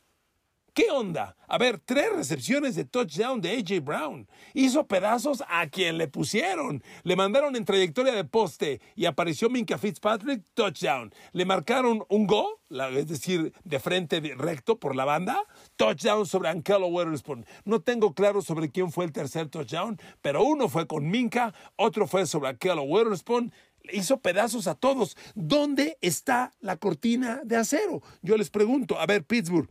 ¿Qué 0.74 0.90
onda? 0.90 1.36
A 1.46 1.56
ver, 1.56 1.78
tres 1.78 2.12
recepciones 2.12 2.74
de 2.74 2.84
touchdown 2.84 3.40
de 3.40 3.50
AJ 3.58 3.80
Brown. 3.84 4.26
Hizo 4.54 4.88
pedazos 4.88 5.44
a 5.46 5.68
quien 5.68 5.98
le 5.98 6.08
pusieron. 6.08 6.82
Le 7.04 7.14
mandaron 7.14 7.54
en 7.54 7.64
trayectoria 7.64 8.12
de 8.12 8.24
poste 8.24 8.80
y 8.96 9.04
apareció 9.04 9.48
Minka 9.48 9.78
Fitzpatrick, 9.78 10.42
touchdown. 10.52 11.14
Le 11.30 11.44
marcaron 11.44 12.04
un 12.08 12.26
go, 12.26 12.60
es 12.70 13.06
decir, 13.06 13.52
de 13.62 13.78
frente 13.78 14.20
recto 14.36 14.80
por 14.80 14.96
la 14.96 15.04
banda, 15.04 15.44
touchdown 15.76 16.26
sobre 16.26 16.48
Ankelo 16.48 16.88
Witherspoon. 16.88 17.46
No 17.64 17.80
tengo 17.80 18.12
claro 18.12 18.42
sobre 18.42 18.68
quién 18.68 18.90
fue 18.90 19.04
el 19.04 19.12
tercer 19.12 19.48
touchdown, 19.48 20.00
pero 20.22 20.42
uno 20.42 20.68
fue 20.68 20.88
con 20.88 21.08
Minka, 21.08 21.54
otro 21.76 22.08
fue 22.08 22.26
sobre 22.26 22.48
Ankelo 22.48 22.82
Witherspoon 22.82 23.52
hizo 23.92 24.18
pedazos 24.18 24.66
a 24.66 24.74
todos. 24.74 25.16
¿Dónde 25.36 25.98
está 26.00 26.52
la 26.58 26.78
cortina 26.78 27.42
de 27.44 27.58
acero? 27.58 28.02
Yo 28.22 28.36
les 28.36 28.50
pregunto, 28.50 28.98
a 28.98 29.06
ver, 29.06 29.24
Pittsburgh, 29.24 29.68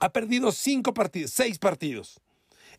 ha 0.00 0.12
perdido 0.12 0.50
cinco 0.50 0.92
partidos, 0.94 1.30
seis 1.30 1.58
partidos. 1.58 2.20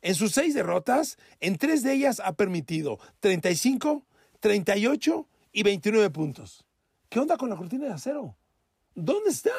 En 0.01 0.15
sus 0.15 0.31
seis 0.31 0.53
derrotas, 0.53 1.17
en 1.39 1.57
tres 1.57 1.83
de 1.83 1.93
ellas 1.93 2.19
ha 2.19 2.33
permitido 2.33 2.99
35, 3.19 4.03
38 4.39 5.27
y 5.53 5.63
29 5.63 6.09
puntos. 6.09 6.65
¿Qué 7.09 7.19
onda 7.19 7.37
con 7.37 7.49
la 7.49 7.55
cortina 7.55 7.85
de 7.85 7.93
acero? 7.93 8.35
¿Dónde 8.95 9.29
está? 9.29 9.51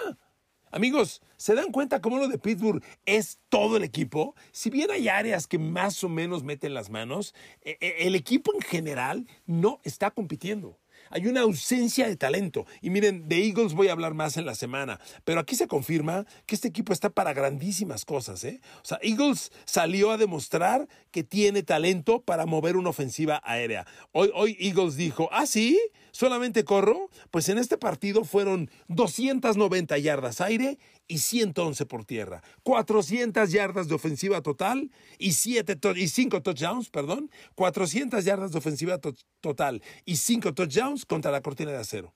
Amigos, 0.73 1.21
¿se 1.37 1.55
dan 1.55 1.71
cuenta 1.71 2.01
cómo 2.01 2.17
lo 2.17 2.29
de 2.29 2.39
Pittsburgh 2.39 2.83
es 3.05 3.39
todo 3.51 3.77
el 3.77 3.85
equipo? 3.85 4.35
Si 4.53 4.71
bien 4.71 4.91
hay 4.91 5.09
áreas 5.09 5.47
que 5.47 5.59
más 5.59 6.03
o 6.03 6.09
menos 6.09 6.45
meten 6.45 6.73
las 6.73 6.89
manos, 6.89 7.35
e, 7.61 7.77
e, 7.81 8.07
el 8.07 8.15
equipo 8.15 8.55
en 8.55 8.63
general 8.63 9.27
no 9.47 9.81
está 9.85 10.11
compitiendo. 10.11 10.79
Hay 11.13 11.27
una 11.27 11.43
ausencia 11.43 12.09
de 12.09 12.17
talento. 12.17 12.67
Y 12.81 12.91
miren, 12.91 13.29
de 13.29 13.45
Eagles 13.45 13.75
voy 13.75 13.89
a 13.89 13.93
hablar 13.93 14.15
más 14.15 14.37
en 14.37 14.47
la 14.47 14.55
semana, 14.55 14.99
pero 15.25 15.41
aquí 15.41 15.55
se 15.55 15.69
confirma 15.69 16.27
que 16.47 16.55
este 16.55 16.69
equipo 16.69 16.93
está 16.93 17.11
para 17.11 17.35
grandísimas 17.35 18.05
cosas. 18.05 18.43
¿eh? 18.45 18.61
O 18.83 18.85
sea, 18.85 18.99
Eagles 19.03 19.53
salió 19.65 20.11
a 20.11 20.17
demostrar 20.17 20.89
que 21.11 21.23
tiene 21.23 21.63
talento 21.63 22.23
para 22.23 22.47
mover 22.47 22.77
una 22.77 22.91
ofensiva 22.91 23.41
aérea. 23.45 23.87
Hoy, 24.13 24.31
hoy 24.35 24.57
Eagles 24.59 24.97
dijo, 24.97 25.29
ah, 25.33 25.47
sí, 25.47 25.79
solamente 26.13 26.65
corro. 26.65 27.11
Pues 27.31 27.49
en 27.49 27.59
este 27.59 27.77
partido 27.77 28.25
fueron 28.25 28.71
290 28.89 29.99
yardas 29.99 30.41
aire 30.41 30.79
y 31.09 31.19
111 31.19 31.87
por 31.87 32.05
tierra. 32.05 32.43
400 32.63 33.51
yardas 33.51 33.89
de 33.89 33.95
ofensiva 33.95 34.41
total 34.43 34.91
y, 35.19 35.33
7 35.33 35.79
y 35.97 36.09
5 36.09 36.43
touchdowns, 36.43 36.91
perdón. 36.91 37.31
400 37.57 38.25
yardas 38.25 38.53
de 38.53 38.59
ofensiva 38.59 39.01
total 39.41 39.83
y 40.05 40.17
5 40.17 40.55
touchdowns 40.55 41.05
contra 41.05 41.33
la 41.33 41.43
cortina 41.43 41.73
de 41.73 41.79
acero. 41.79 42.15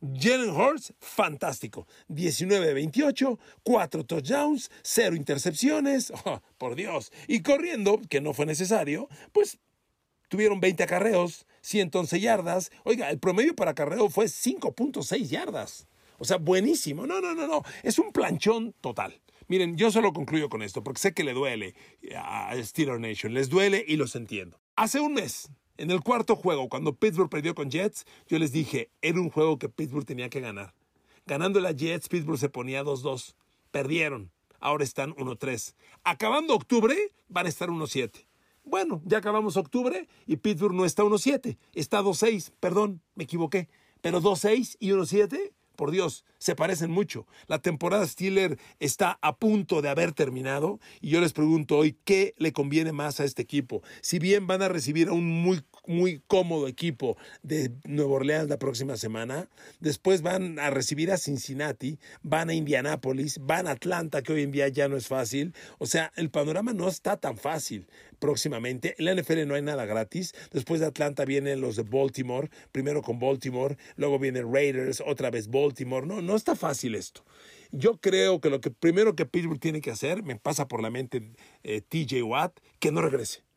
Jalen 0.00 0.50
Hurts, 0.50 0.94
fantástico. 1.00 1.86
19-28, 2.08 3.38
4 3.62 4.04
touchdowns, 4.04 4.70
0 4.82 5.16
intercepciones. 5.16 6.12
Oh, 6.24 6.42
por 6.58 6.74
Dios. 6.74 7.10
Y 7.26 7.42
corriendo, 7.42 8.00
que 8.10 8.20
no 8.20 8.34
fue 8.34 8.44
necesario, 8.44 9.08
pues 9.32 9.58
tuvieron 10.28 10.60
20 10.60 10.82
acarreos, 10.82 11.46
111 11.62 12.20
yardas. 12.20 12.70
Oiga, 12.84 13.10
el 13.10 13.18
promedio 13.18 13.54
para 13.54 13.72
acarreo 13.72 14.08
fue 14.10 14.26
5.6 14.26 15.28
yardas. 15.28 15.86
O 16.18 16.24
sea, 16.24 16.36
buenísimo. 16.36 17.06
No, 17.06 17.20
no, 17.20 17.34
no, 17.34 17.46
no. 17.46 17.62
Es 17.82 17.98
un 17.98 18.12
planchón 18.12 18.74
total. 18.80 19.20
Miren, 19.46 19.76
yo 19.76 19.90
solo 19.90 20.12
concluyo 20.12 20.48
con 20.48 20.62
esto 20.62 20.84
porque 20.84 21.00
sé 21.00 21.14
que 21.14 21.24
le 21.24 21.32
duele 21.32 21.74
a 22.16 22.54
Steeler 22.62 23.00
Nation. 23.00 23.32
Les 23.32 23.48
duele 23.48 23.84
y 23.86 23.96
los 23.96 24.14
entiendo. 24.14 24.60
Hace 24.76 25.00
un 25.00 25.14
mes, 25.14 25.50
en 25.78 25.90
el 25.90 26.02
cuarto 26.02 26.36
juego, 26.36 26.68
cuando 26.68 26.94
Pittsburgh 26.94 27.30
perdió 27.30 27.54
con 27.54 27.70
Jets, 27.70 28.04
yo 28.28 28.38
les 28.38 28.52
dije, 28.52 28.90
era 29.00 29.20
un 29.20 29.30
juego 29.30 29.58
que 29.58 29.68
Pittsburgh 29.68 30.04
tenía 30.04 30.28
que 30.28 30.40
ganar. 30.40 30.74
Ganando 31.24 31.60
la 31.60 31.72
Jets, 31.72 32.08
Pittsburgh 32.08 32.38
se 32.38 32.48
ponía 32.48 32.84
2-2. 32.84 33.34
Perdieron. 33.70 34.30
Ahora 34.60 34.84
están 34.84 35.14
1-3. 35.14 35.74
Acabando 36.04 36.54
octubre, 36.54 36.96
van 37.28 37.46
a 37.46 37.48
estar 37.48 37.68
1-7. 37.68 38.27
Bueno, 38.68 39.00
ya 39.04 39.18
acabamos 39.18 39.56
octubre 39.56 40.08
y 40.26 40.36
Pittsburgh 40.36 40.74
no 40.74 40.84
está 40.84 41.02
1-7, 41.02 41.56
está 41.74 42.02
2-6. 42.02 42.52
Perdón, 42.60 43.00
me 43.14 43.24
equivoqué. 43.24 43.68
Pero 44.00 44.20
2-6 44.20 44.76
y 44.78 44.90
1-7 44.90 45.52
por 45.78 45.92
Dios, 45.92 46.24
se 46.38 46.56
parecen 46.56 46.90
mucho. 46.90 47.26
La 47.46 47.60
temporada 47.60 48.04
Steeler 48.04 48.58
está 48.80 49.16
a 49.22 49.36
punto 49.36 49.80
de 49.80 49.88
haber 49.88 50.12
terminado 50.12 50.80
y 51.00 51.10
yo 51.10 51.20
les 51.20 51.32
pregunto 51.32 51.78
hoy 51.78 51.96
qué 52.04 52.34
le 52.36 52.52
conviene 52.52 52.90
más 52.90 53.20
a 53.20 53.24
este 53.24 53.42
equipo. 53.42 53.82
Si 54.00 54.18
bien 54.18 54.48
van 54.48 54.60
a 54.62 54.68
recibir 54.68 55.08
a 55.08 55.12
un 55.12 55.30
muy 55.30 55.62
muy 55.88 56.22
cómodo 56.26 56.68
equipo 56.68 57.16
de 57.42 57.72
Nueva 57.84 58.12
Orleans 58.12 58.48
la 58.48 58.58
próxima 58.58 58.96
semana. 58.96 59.48
Después 59.80 60.22
van 60.22 60.58
a 60.58 60.70
recibir 60.70 61.10
a 61.10 61.16
Cincinnati, 61.16 61.98
van 62.22 62.50
a 62.50 62.54
Indianápolis, 62.54 63.38
van 63.40 63.66
a 63.66 63.72
Atlanta, 63.72 64.22
que 64.22 64.34
hoy 64.34 64.42
en 64.42 64.52
día 64.52 64.68
ya 64.68 64.88
no 64.88 64.96
es 64.96 65.08
fácil. 65.08 65.54
O 65.78 65.86
sea, 65.86 66.12
el 66.16 66.30
panorama 66.30 66.72
no 66.72 66.88
está 66.88 67.16
tan 67.16 67.36
fácil 67.36 67.88
próximamente. 68.18 68.94
En 68.98 69.06
la 69.06 69.14
NFL 69.14 69.46
no 69.46 69.54
hay 69.54 69.62
nada 69.62 69.86
gratis. 69.86 70.34
Después 70.52 70.80
de 70.80 70.86
Atlanta 70.86 71.24
vienen 71.24 71.60
los 71.60 71.76
de 71.76 71.82
Baltimore, 71.82 72.50
primero 72.70 73.02
con 73.02 73.18
Baltimore, 73.18 73.76
luego 73.96 74.18
vienen 74.18 74.52
Raiders, 74.52 75.02
otra 75.04 75.30
vez 75.30 75.48
Baltimore. 75.48 76.06
No, 76.06 76.20
no 76.20 76.36
está 76.36 76.54
fácil 76.54 76.94
esto. 76.94 77.24
Yo 77.70 77.98
creo 77.98 78.40
que 78.40 78.50
lo 78.50 78.60
que 78.60 78.70
primero 78.70 79.14
que 79.14 79.26
Pittsburgh 79.26 79.60
tiene 79.60 79.80
que 79.80 79.90
hacer, 79.90 80.22
me 80.22 80.36
pasa 80.36 80.68
por 80.68 80.82
la 80.82 80.90
mente 80.90 81.32
eh, 81.62 81.80
TJ 81.80 82.22
Watt, 82.22 82.60
que 82.78 82.92
no 82.92 83.00
regrese 83.02 83.47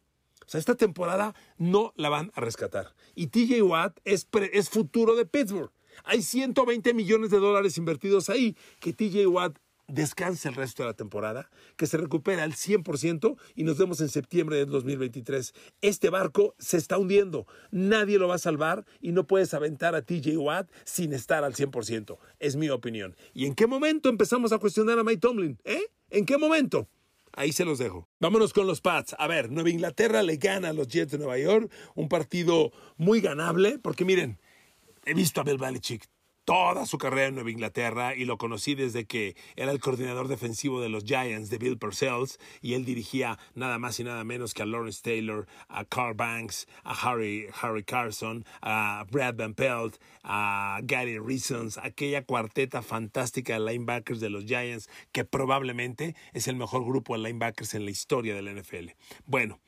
sea, 0.51 0.60
esta 0.60 0.75
temporada 0.75 1.34
no 1.58 1.93
la 1.96 2.10
van 2.10 2.31
a 2.36 2.41
rescatar. 2.41 2.93
Y 3.15 3.27
TJ 3.27 3.62
Watt 3.62 4.00
es, 4.03 4.27
futuro 4.70 5.15
de 5.15 5.25
Pittsburgh. 5.25 5.72
Hay 6.03 6.22
120 6.22 6.93
millones 6.93 7.29
de 7.29 7.38
dólares 7.38 7.77
invertidos 7.77 8.29
ahí. 8.29 8.58
Que 8.81 8.91
TJ 8.91 9.27
Watt 9.27 9.58
descanse 9.88 10.50
el 10.50 10.55
resto 10.55 10.84
de 10.84 10.89
la 10.89 10.93
temporada, 10.93 11.50
que 11.77 11.88
se 11.88 11.98
recupere 11.98 12.41
al 12.41 12.53
100% 12.53 13.38
y 13.55 13.63
nos 13.63 13.77
vemos 13.77 14.01
en 14.01 14.10
septiembre 14.10 14.58
del 14.58 14.70
2023. 14.70 15.53
Este 15.81 16.10
barco 16.10 16.53
se 16.60 16.75
está 16.75 16.98
hundiendo, 16.98 17.48
nadie 17.72 18.20
lo 18.20 18.27
va 18.27 18.36
a 18.36 18.39
salvar 18.39 18.86
y 19.00 19.13
no 19.13 19.27
puedes 19.27 19.53
aventar 19.53 19.96
a 19.96 20.01
TJ 20.01 20.38
Watt 20.38 20.70
sin 20.84 21.13
estar 21.13 21.43
al 21.43 21.53
100%, 21.53 22.17
es 22.39 22.55
mi 22.58 22.70
opinión. 22.70 23.15
¿Y 23.34 23.46
en 23.46 23.55
qué 23.55 23.67
momento 23.67 24.10
empezamos 24.10 24.51
a 24.51 24.60
cuestionar 24.60 25.00
a 25.00 25.03
Mike 25.03 25.20
Tomlin? 25.20 25.58
¿Eh? 25.63 25.84
¿En 26.10 26.25
qué 26.25 26.38
momento? 26.38 26.89
Ahí 27.33 27.51
se 27.51 27.65
los 27.65 27.79
dejo. 27.79 28.07
Vámonos 28.19 28.53
con 28.53 28.67
los 28.67 28.81
Pats. 28.81 29.15
A 29.17 29.27
ver, 29.27 29.51
Nueva 29.51 29.69
Inglaterra 29.69 30.21
le 30.23 30.38
gana 30.38 30.69
a 30.69 30.73
los 30.73 30.88
Jets 30.88 31.11
de 31.11 31.17
Nueva 31.17 31.38
York. 31.38 31.71
Un 31.95 32.09
partido 32.09 32.71
muy 32.97 33.21
ganable, 33.21 33.79
porque 33.79 34.05
miren, 34.05 34.39
he 35.05 35.13
visto 35.13 35.41
a 35.41 35.43
Bill 35.43 35.57
Belichick 35.57 36.07
toda 36.51 36.86
su 36.86 36.98
carrera 36.98 37.27
en 37.27 37.36
Nueva 37.36 37.50
Inglaterra 37.50 38.13
y 38.13 38.25
lo 38.25 38.38
conocí 38.38 38.75
desde 38.75 39.05
que 39.05 39.38
era 39.55 39.72
el 39.72 39.79
coordinador 39.79 40.27
defensivo 40.27 40.81
de 40.81 40.89
los 40.89 41.05
Giants 41.05 41.50
de 41.50 41.58
Bill 41.58 41.77
Parcells 41.77 42.39
y 42.62 42.74
él 42.74 42.84
dirigía 42.84 43.39
nada 43.55 43.79
más 43.79 44.01
y 44.01 44.03
nada 44.03 44.25
menos 44.25 44.53
que 44.53 44.62
a 44.62 44.65
Lawrence 44.65 45.00
Taylor, 45.01 45.48
a 45.70 45.86
Carl 45.86 46.13
Banks, 46.13 46.67
a 46.84 46.91
Harry, 46.91 47.48
Harry 47.62 47.86
Carson, 47.86 48.43
a 48.62 49.05
Brad 49.10 49.36
Van 49.36 49.53
Pelt, 49.53 49.96
a 50.24 50.81
Gary 50.84 51.20
Reasons, 51.20 51.77
aquella 51.77 52.25
cuarteta 52.25 52.81
fantástica 52.81 53.53
de 53.53 53.72
linebackers 53.72 54.20
de 54.20 54.29
los 54.29 54.43
Giants 54.43 54.89
que 55.13 55.24
probablemente 55.24 56.17
es 56.34 56.50
el 56.50 56.58
mejor 56.58 56.84
grupo 56.84 57.13
de 57.13 57.24
linebackers 57.24 57.75
en 57.75 57.86
la 57.86 57.91
historia 57.91 58.36
de 58.36 58.41
la 58.41 58.51
NFL. 58.51 58.89
Bueno, 59.25 59.62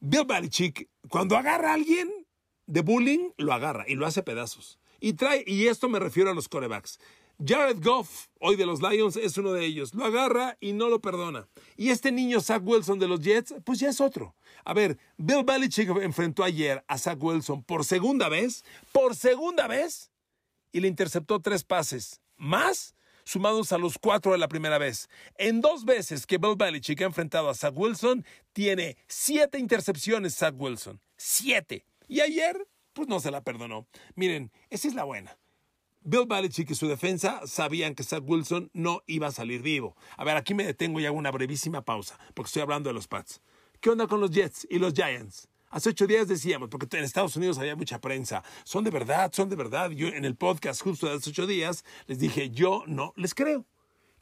Bill 0.00 0.24
Belichick 0.26 0.88
cuando 1.08 1.36
agarra 1.36 1.70
a 1.70 1.74
alguien 1.74 2.10
de 2.66 2.80
bullying 2.80 3.30
lo 3.36 3.52
agarra 3.52 3.84
y 3.86 3.94
lo 3.94 4.06
hace 4.06 4.24
pedazos. 4.24 4.79
Y 5.00 5.66
esto 5.66 5.88
me 5.88 5.98
refiero 5.98 6.30
a 6.30 6.34
los 6.34 6.48
corebacks. 6.48 6.98
Jared 7.42 7.82
Goff, 7.82 8.26
hoy 8.38 8.56
de 8.56 8.66
los 8.66 8.82
Lions, 8.82 9.16
es 9.16 9.38
uno 9.38 9.52
de 9.52 9.64
ellos. 9.64 9.94
Lo 9.94 10.04
agarra 10.04 10.58
y 10.60 10.74
no 10.74 10.90
lo 10.90 11.00
perdona. 11.00 11.48
Y 11.76 11.88
este 11.88 12.12
niño, 12.12 12.40
Zach 12.40 12.62
Wilson 12.62 12.98
de 12.98 13.08
los 13.08 13.20
Jets, 13.20 13.54
pues 13.64 13.80
ya 13.80 13.88
es 13.88 14.00
otro. 14.00 14.34
A 14.64 14.74
ver, 14.74 14.98
Bill 15.16 15.42
Belichick 15.44 15.88
enfrentó 15.88 16.44
ayer 16.44 16.84
a 16.86 16.98
Zach 16.98 17.16
Wilson 17.18 17.62
por 17.62 17.84
segunda 17.86 18.28
vez, 18.28 18.62
por 18.92 19.16
segunda 19.16 19.66
vez, 19.66 20.10
y 20.70 20.80
le 20.80 20.88
interceptó 20.88 21.40
tres 21.40 21.64
pases. 21.64 22.20
Más 22.36 22.94
sumados 23.24 23.72
a 23.72 23.78
los 23.78 23.96
cuatro 23.96 24.32
de 24.32 24.38
la 24.38 24.48
primera 24.48 24.76
vez. 24.76 25.08
En 25.38 25.62
dos 25.62 25.84
veces 25.86 26.26
que 26.26 26.36
Bill 26.36 26.56
Belichick 26.56 27.00
ha 27.00 27.06
enfrentado 27.06 27.48
a 27.48 27.54
Zach 27.54 27.72
Wilson, 27.74 28.24
tiene 28.52 28.98
siete 29.06 29.58
intercepciones 29.58 30.36
Zach 30.36 30.54
Wilson. 30.58 31.00
Siete. 31.16 31.86
Y 32.06 32.20
ayer 32.20 32.66
pues 33.00 33.08
no 33.08 33.18
se 33.18 33.30
la 33.30 33.42
perdonó. 33.42 33.86
Miren, 34.14 34.52
esa 34.68 34.86
es 34.86 34.94
la 34.94 35.04
buena. 35.04 35.38
Bill 36.02 36.26
Belichick 36.26 36.70
y 36.70 36.74
su 36.74 36.86
defensa 36.86 37.40
sabían 37.46 37.94
que 37.94 38.02
Zach 38.02 38.22
Wilson 38.26 38.70
no 38.74 39.02
iba 39.06 39.28
a 39.28 39.32
salir 39.32 39.62
vivo. 39.62 39.96
A 40.18 40.24
ver, 40.24 40.36
aquí 40.36 40.52
me 40.52 40.64
detengo 40.64 41.00
y 41.00 41.06
hago 41.06 41.16
una 41.16 41.30
brevísima 41.30 41.82
pausa, 41.82 42.18
porque 42.34 42.48
estoy 42.48 42.60
hablando 42.60 42.90
de 42.90 42.94
los 42.94 43.08
Pats. 43.08 43.40
¿Qué 43.80 43.88
onda 43.88 44.06
con 44.06 44.20
los 44.20 44.32
Jets 44.32 44.66
y 44.68 44.78
los 44.78 44.92
Giants? 44.92 45.48
Hace 45.70 45.88
ocho 45.88 46.06
días 46.06 46.28
decíamos, 46.28 46.68
porque 46.68 46.94
en 46.98 47.04
Estados 47.04 47.36
Unidos 47.36 47.56
había 47.56 47.74
mucha 47.74 48.02
prensa, 48.02 48.44
son 48.64 48.84
de 48.84 48.90
verdad, 48.90 49.32
son 49.32 49.48
de 49.48 49.56
verdad. 49.56 49.90
Yo 49.92 50.08
en 50.08 50.26
el 50.26 50.36
podcast 50.36 50.82
justo 50.82 51.06
de 51.06 51.14
hace 51.14 51.30
ocho 51.30 51.46
días 51.46 51.86
les 52.06 52.18
dije, 52.18 52.50
yo 52.50 52.84
no 52.86 53.14
les 53.16 53.34
creo. 53.34 53.64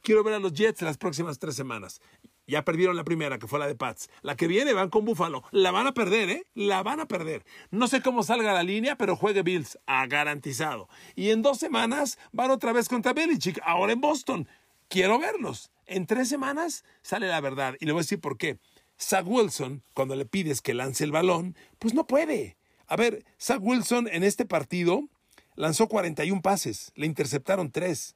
Quiero 0.01 0.23
ver 0.23 0.35
a 0.35 0.39
los 0.39 0.53
Jets 0.53 0.83
las 0.83 0.97
próximas 0.97 1.37
tres 1.37 1.57
semanas. 1.57 1.99
Ya 2.49 2.65
perdieron 2.65 2.95
la 2.95 3.03
primera, 3.03 3.37
que 3.37 3.45
fue 3.45 3.59
la 3.59 3.67
de 3.67 3.75
Pats. 3.75 4.09
La 4.23 4.35
que 4.35 4.47
viene 4.47 4.73
van 4.73 4.89
con 4.89 5.05
Buffalo. 5.05 5.43
La 5.51 5.69
van 5.69 5.85
a 5.85 5.93
perder, 5.93 6.31
¿eh? 6.31 6.43
La 6.55 6.81
van 6.81 6.99
a 6.99 7.07
perder. 7.07 7.45
No 7.69 7.87
sé 7.87 8.01
cómo 8.01 8.23
salga 8.23 8.53
la 8.53 8.63
línea, 8.63 8.95
pero 8.95 9.15
juegue 9.15 9.43
Bills. 9.43 9.77
Ha 9.85 10.07
garantizado. 10.07 10.89
Y 11.15 11.29
en 11.29 11.43
dos 11.43 11.59
semanas 11.59 12.17
van 12.31 12.49
otra 12.49 12.73
vez 12.73 12.89
contra 12.89 13.13
Belichick. 13.13 13.61
Ahora 13.63 13.93
en 13.93 14.01
Boston. 14.01 14.47
Quiero 14.87 15.19
verlos. 15.19 15.69
En 15.85 16.07
tres 16.07 16.27
semanas 16.27 16.83
sale 17.03 17.27
la 17.27 17.39
verdad. 17.39 17.75
Y 17.79 17.85
le 17.85 17.91
voy 17.91 17.99
a 17.99 18.01
decir 18.01 18.19
por 18.19 18.35
qué. 18.39 18.57
Zach 18.99 19.27
Wilson, 19.27 19.83
cuando 19.93 20.15
le 20.15 20.25
pides 20.25 20.61
que 20.61 20.73
lance 20.73 21.03
el 21.03 21.11
balón, 21.11 21.55
pues 21.77 21.93
no 21.93 22.07
puede. 22.07 22.57
A 22.87 22.95
ver, 22.95 23.23
Zach 23.39 23.59
Wilson 23.61 24.07
en 24.11 24.23
este 24.23 24.45
partido 24.45 25.07
lanzó 25.53 25.87
41 25.87 26.41
pases. 26.41 26.91
Le 26.95 27.05
interceptaron 27.05 27.71
tres. 27.71 28.15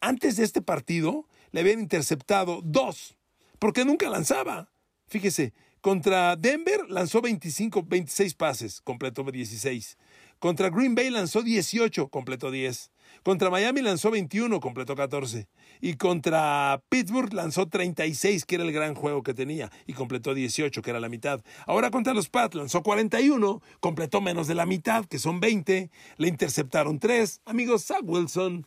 Antes 0.00 0.36
de 0.36 0.44
este 0.44 0.62
partido 0.62 1.28
le 1.52 1.60
habían 1.60 1.80
interceptado 1.80 2.62
dos 2.64 3.18
porque 3.64 3.86
nunca 3.86 4.10
lanzaba. 4.10 4.68
Fíjese, 5.06 5.54
contra 5.80 6.36
Denver 6.36 6.82
lanzó 6.90 7.22
25, 7.22 7.82
26 7.84 8.34
pases, 8.34 8.82
completó 8.82 9.24
16. 9.24 9.96
Contra 10.38 10.68
Green 10.68 10.94
Bay 10.94 11.08
lanzó 11.08 11.42
18, 11.42 12.08
completó 12.08 12.50
10. 12.50 12.92
Contra 13.22 13.48
Miami 13.48 13.80
lanzó 13.80 14.10
21, 14.10 14.60
completó 14.60 14.94
14. 14.94 15.48
Y 15.80 15.94
contra 15.94 16.82
Pittsburgh 16.90 17.32
lanzó 17.32 17.66
36, 17.66 18.44
que 18.44 18.56
era 18.56 18.64
el 18.64 18.72
gran 18.72 18.94
juego 18.94 19.22
que 19.22 19.32
tenía, 19.32 19.72
y 19.86 19.94
completó 19.94 20.34
18, 20.34 20.82
que 20.82 20.90
era 20.90 21.00
la 21.00 21.08
mitad. 21.08 21.42
Ahora 21.66 21.90
contra 21.90 22.12
los 22.12 22.28
Pats 22.28 22.54
lanzó 22.54 22.82
41, 22.82 23.62
completó 23.80 24.20
menos 24.20 24.46
de 24.46 24.56
la 24.56 24.66
mitad, 24.66 25.06
que 25.06 25.18
son 25.18 25.40
20. 25.40 25.90
Le 26.18 26.28
interceptaron 26.28 26.98
3. 26.98 27.40
Amigos, 27.46 27.86
Zach 27.86 28.02
Wilson 28.04 28.66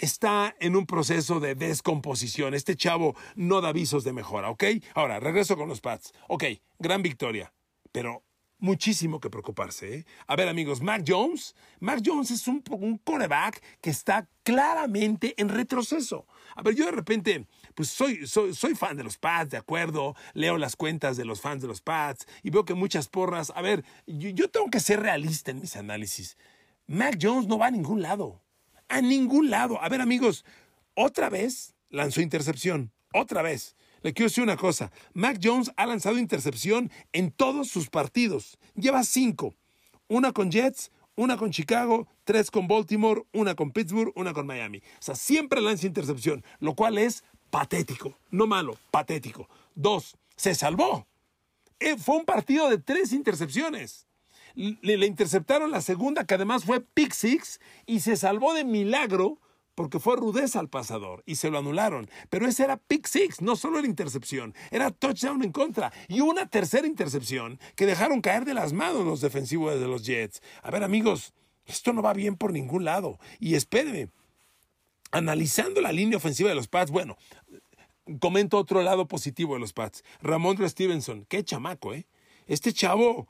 está 0.00 0.54
en 0.60 0.76
un 0.76 0.86
proceso 0.86 1.40
de 1.40 1.54
descomposición. 1.54 2.54
Este 2.54 2.76
chavo 2.76 3.14
no 3.36 3.60
da 3.60 3.68
avisos 3.68 4.04
de 4.04 4.12
mejora, 4.12 4.50
¿ok? 4.50 4.64
Ahora, 4.94 5.20
regreso 5.20 5.56
con 5.56 5.68
los 5.68 5.80
Pats. 5.80 6.12
Ok, 6.28 6.44
gran 6.78 7.02
victoria, 7.02 7.52
pero 7.92 8.24
muchísimo 8.58 9.20
que 9.20 9.30
preocuparse. 9.30 9.94
¿eh? 9.98 10.06
A 10.26 10.36
ver, 10.36 10.48
amigos, 10.48 10.80
Mac 10.80 11.02
Jones. 11.06 11.54
Mac 11.80 12.00
Jones 12.04 12.30
es 12.30 12.46
un, 12.46 12.62
un 12.70 12.98
coreback 12.98 13.62
que 13.80 13.90
está 13.90 14.28
claramente 14.42 15.34
en 15.38 15.48
retroceso. 15.48 16.26
A 16.56 16.62
ver, 16.62 16.74
yo 16.74 16.86
de 16.86 16.92
repente, 16.92 17.46
pues 17.74 17.88
soy, 17.90 18.26
soy, 18.26 18.54
soy 18.54 18.74
fan 18.74 18.96
de 18.96 19.04
los 19.04 19.18
Pats, 19.18 19.50
de 19.50 19.56
acuerdo, 19.56 20.14
leo 20.34 20.58
las 20.58 20.76
cuentas 20.76 21.16
de 21.16 21.24
los 21.24 21.40
fans 21.40 21.62
de 21.62 21.68
los 21.68 21.80
Pats 21.80 22.26
y 22.42 22.50
veo 22.50 22.64
que 22.64 22.74
muchas 22.74 23.08
porras. 23.08 23.52
A 23.54 23.62
ver, 23.62 23.84
yo, 24.06 24.30
yo 24.30 24.50
tengo 24.50 24.68
que 24.70 24.80
ser 24.80 25.00
realista 25.00 25.50
en 25.50 25.60
mis 25.60 25.76
análisis. 25.76 26.36
Mac 26.86 27.18
Jones 27.20 27.46
no 27.46 27.58
va 27.58 27.66
a 27.66 27.70
ningún 27.70 28.02
lado 28.02 28.42
a 28.90 29.00
ningún 29.00 29.50
lado. 29.50 29.82
A 29.82 29.88
ver, 29.88 30.00
amigos, 30.00 30.44
otra 30.94 31.30
vez 31.30 31.74
lanzó 31.88 32.20
intercepción. 32.20 32.92
Otra 33.12 33.42
vez. 33.42 33.76
Le 34.02 34.12
quiero 34.12 34.28
decir 34.28 34.44
una 34.44 34.56
cosa. 34.56 34.92
Mac 35.14 35.38
Jones 35.42 35.70
ha 35.76 35.86
lanzado 35.86 36.18
intercepción 36.18 36.90
en 37.12 37.30
todos 37.30 37.68
sus 37.68 37.88
partidos. 37.90 38.58
Lleva 38.74 39.04
cinco. 39.04 39.54
Una 40.08 40.32
con 40.32 40.50
Jets, 40.50 40.90
una 41.16 41.36
con 41.36 41.50
Chicago, 41.50 42.08
tres 42.24 42.50
con 42.50 42.66
Baltimore, 42.66 43.22
una 43.32 43.54
con 43.54 43.72
Pittsburgh, 43.72 44.12
una 44.16 44.32
con 44.32 44.46
Miami. 44.46 44.78
O 44.78 45.02
sea, 45.02 45.14
siempre 45.14 45.60
lanza 45.60 45.86
intercepción, 45.86 46.44
lo 46.58 46.74
cual 46.74 46.98
es 46.98 47.24
patético. 47.50 48.18
No 48.30 48.46
malo, 48.46 48.78
patético. 48.90 49.48
Dos, 49.74 50.16
se 50.36 50.54
salvó. 50.54 51.06
Eh, 51.78 51.96
fue 51.96 52.16
un 52.16 52.24
partido 52.24 52.68
de 52.68 52.78
tres 52.78 53.12
intercepciones 53.12 54.06
le, 54.54 55.06
interceptaron 55.06 55.70
la 55.70 55.80
segunda, 55.80 56.24
que 56.24 56.34
además 56.34 56.64
fue 56.64 56.80
pick 56.80 57.12
six, 57.12 57.60
y 57.86 58.00
se 58.00 58.16
salvó 58.16 58.54
de 58.54 58.64
milagro 58.64 59.38
porque 59.74 59.98
fue 59.98 60.16
rudeza 60.16 60.60
al 60.60 60.68
pasador 60.68 61.22
y 61.24 61.36
se 61.36 61.50
lo 61.50 61.58
anularon. 61.58 62.10
Pero 62.28 62.46
ese 62.46 62.64
era 62.64 62.76
pick 62.76 63.06
six, 63.06 63.40
no 63.40 63.56
solo 63.56 63.78
era 63.78 63.88
intercepción, 63.88 64.54
era 64.70 64.90
touchdown 64.90 65.42
en 65.42 65.52
contra. 65.52 65.92
Y 66.08 66.20
una 66.20 66.48
tercera 66.48 66.86
intercepción 66.86 67.58
que 67.76 67.86
dejaron 67.86 68.20
caer 68.20 68.44
de 68.44 68.54
las 68.54 68.72
manos 68.72 69.06
los 69.06 69.20
defensivos 69.20 69.78
de 69.78 69.88
los 69.88 70.04
Jets. 70.04 70.42
A 70.62 70.70
ver, 70.70 70.84
amigos, 70.84 71.32
esto 71.66 71.92
no 71.92 72.02
va 72.02 72.12
bien 72.12 72.36
por 72.36 72.52
ningún 72.52 72.84
lado. 72.84 73.18
Y 73.38 73.54
espérenme, 73.54 74.08
analizando 75.12 75.80
la 75.80 75.92
línea 75.92 76.18
ofensiva 76.18 76.48
de 76.48 76.56
los 76.56 76.68
Pats, 76.68 76.90
bueno, 76.90 77.16
comento 78.20 78.58
otro 78.58 78.82
lado 78.82 79.06
positivo 79.06 79.54
de 79.54 79.60
los 79.60 79.72
Pats. 79.72 80.04
Ramondre 80.20 80.68
Stevenson, 80.68 81.24
qué 81.28 81.44
chamaco, 81.44 81.94
¿eh? 81.94 82.06
Este 82.46 82.72
chavo, 82.72 83.28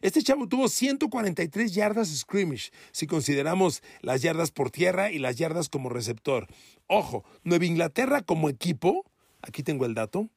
este 0.00 0.22
chavo 0.22 0.48
tuvo 0.48 0.68
143 0.68 1.72
yardas 1.74 2.08
scrimmage, 2.08 2.70
si 2.90 3.06
consideramos 3.06 3.82
las 4.00 4.22
yardas 4.22 4.50
por 4.50 4.70
tierra 4.70 5.10
y 5.10 5.18
las 5.18 5.36
yardas 5.36 5.68
como 5.68 5.88
receptor. 5.88 6.46
Ojo, 6.86 7.24
Nueva 7.44 7.66
Inglaterra 7.66 8.22
como 8.22 8.48
equipo, 8.48 9.04
aquí 9.42 9.62
tengo 9.62 9.86
el 9.86 9.94
dato, 9.94 10.28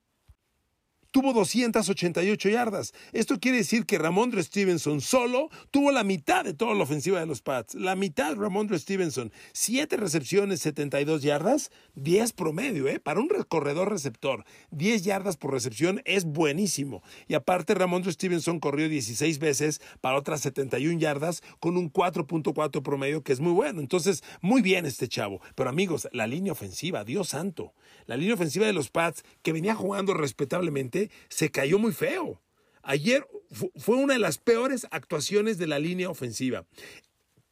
tuvo 1.16 1.32
288 1.32 2.50
yardas. 2.50 2.94
Esto 3.14 3.40
quiere 3.40 3.60
decir 3.60 3.86
que 3.86 3.98
Ramondre 3.98 4.44
Stevenson 4.44 5.00
solo 5.00 5.50
tuvo 5.72 5.94
la 5.94 6.04
mitad 6.04 6.44
de 6.44 6.54
toda 6.54 6.76
la 6.76 6.84
ofensiva 6.84 7.22
de 7.22 7.26
los 7.26 7.42
Pats. 7.42 7.74
La 7.74 7.96
mitad 7.96 8.36
Ramondre 8.36 8.78
Stevenson. 8.78 9.32
Siete 9.54 9.96
recepciones, 9.96 10.60
72 10.60 11.22
yardas, 11.22 11.72
10 11.94 12.34
promedio, 12.34 12.90
¿eh? 12.90 13.00
Para 13.00 13.22
un 13.22 13.30
corredor 13.48 13.92
receptor, 13.92 14.44
10 14.72 15.06
yardas 15.06 15.38
por 15.38 15.54
recepción 15.54 16.02
es 16.04 16.26
buenísimo. 16.26 17.02
Y 17.30 17.36
aparte 17.36 17.76
Ramondre 17.76 18.12
Stevenson 18.12 18.60
corrió 18.60 18.90
16 18.90 19.40
veces 19.40 19.80
para 20.02 20.18
otras 20.18 20.42
71 20.42 21.00
yardas 21.00 21.44
con 21.62 21.78
un 21.78 21.94
4.4 21.94 22.84
promedio 22.84 23.24
que 23.24 23.32
es 23.32 23.40
muy 23.40 23.54
bueno. 23.54 23.80
Entonces, 23.80 24.22
muy 24.42 24.62
bien 24.62 24.86
este 24.86 25.08
chavo. 25.08 25.40
Pero 25.56 25.70
amigos, 25.70 26.10
la 26.12 26.28
línea 26.28 26.52
ofensiva, 26.52 27.06
Dios 27.06 27.30
santo. 27.30 27.74
La 28.06 28.18
línea 28.18 28.34
ofensiva 28.34 28.66
de 28.66 28.74
los 28.74 28.90
Pats, 28.90 29.24
que 29.44 29.54
venía 29.54 29.76
jugando 29.76 30.14
respetablemente, 30.14 31.05
se 31.30 31.52
cayó 31.52 31.80
muy 31.80 31.92
feo. 31.92 32.42
Ayer 32.84 33.28
fue 33.76 33.98
una 33.98 34.14
de 34.14 34.20
las 34.20 34.38
peores 34.38 34.86
actuaciones 34.92 35.58
de 35.58 35.68
la 35.68 35.80
línea 35.80 36.10
ofensiva. 36.10 36.66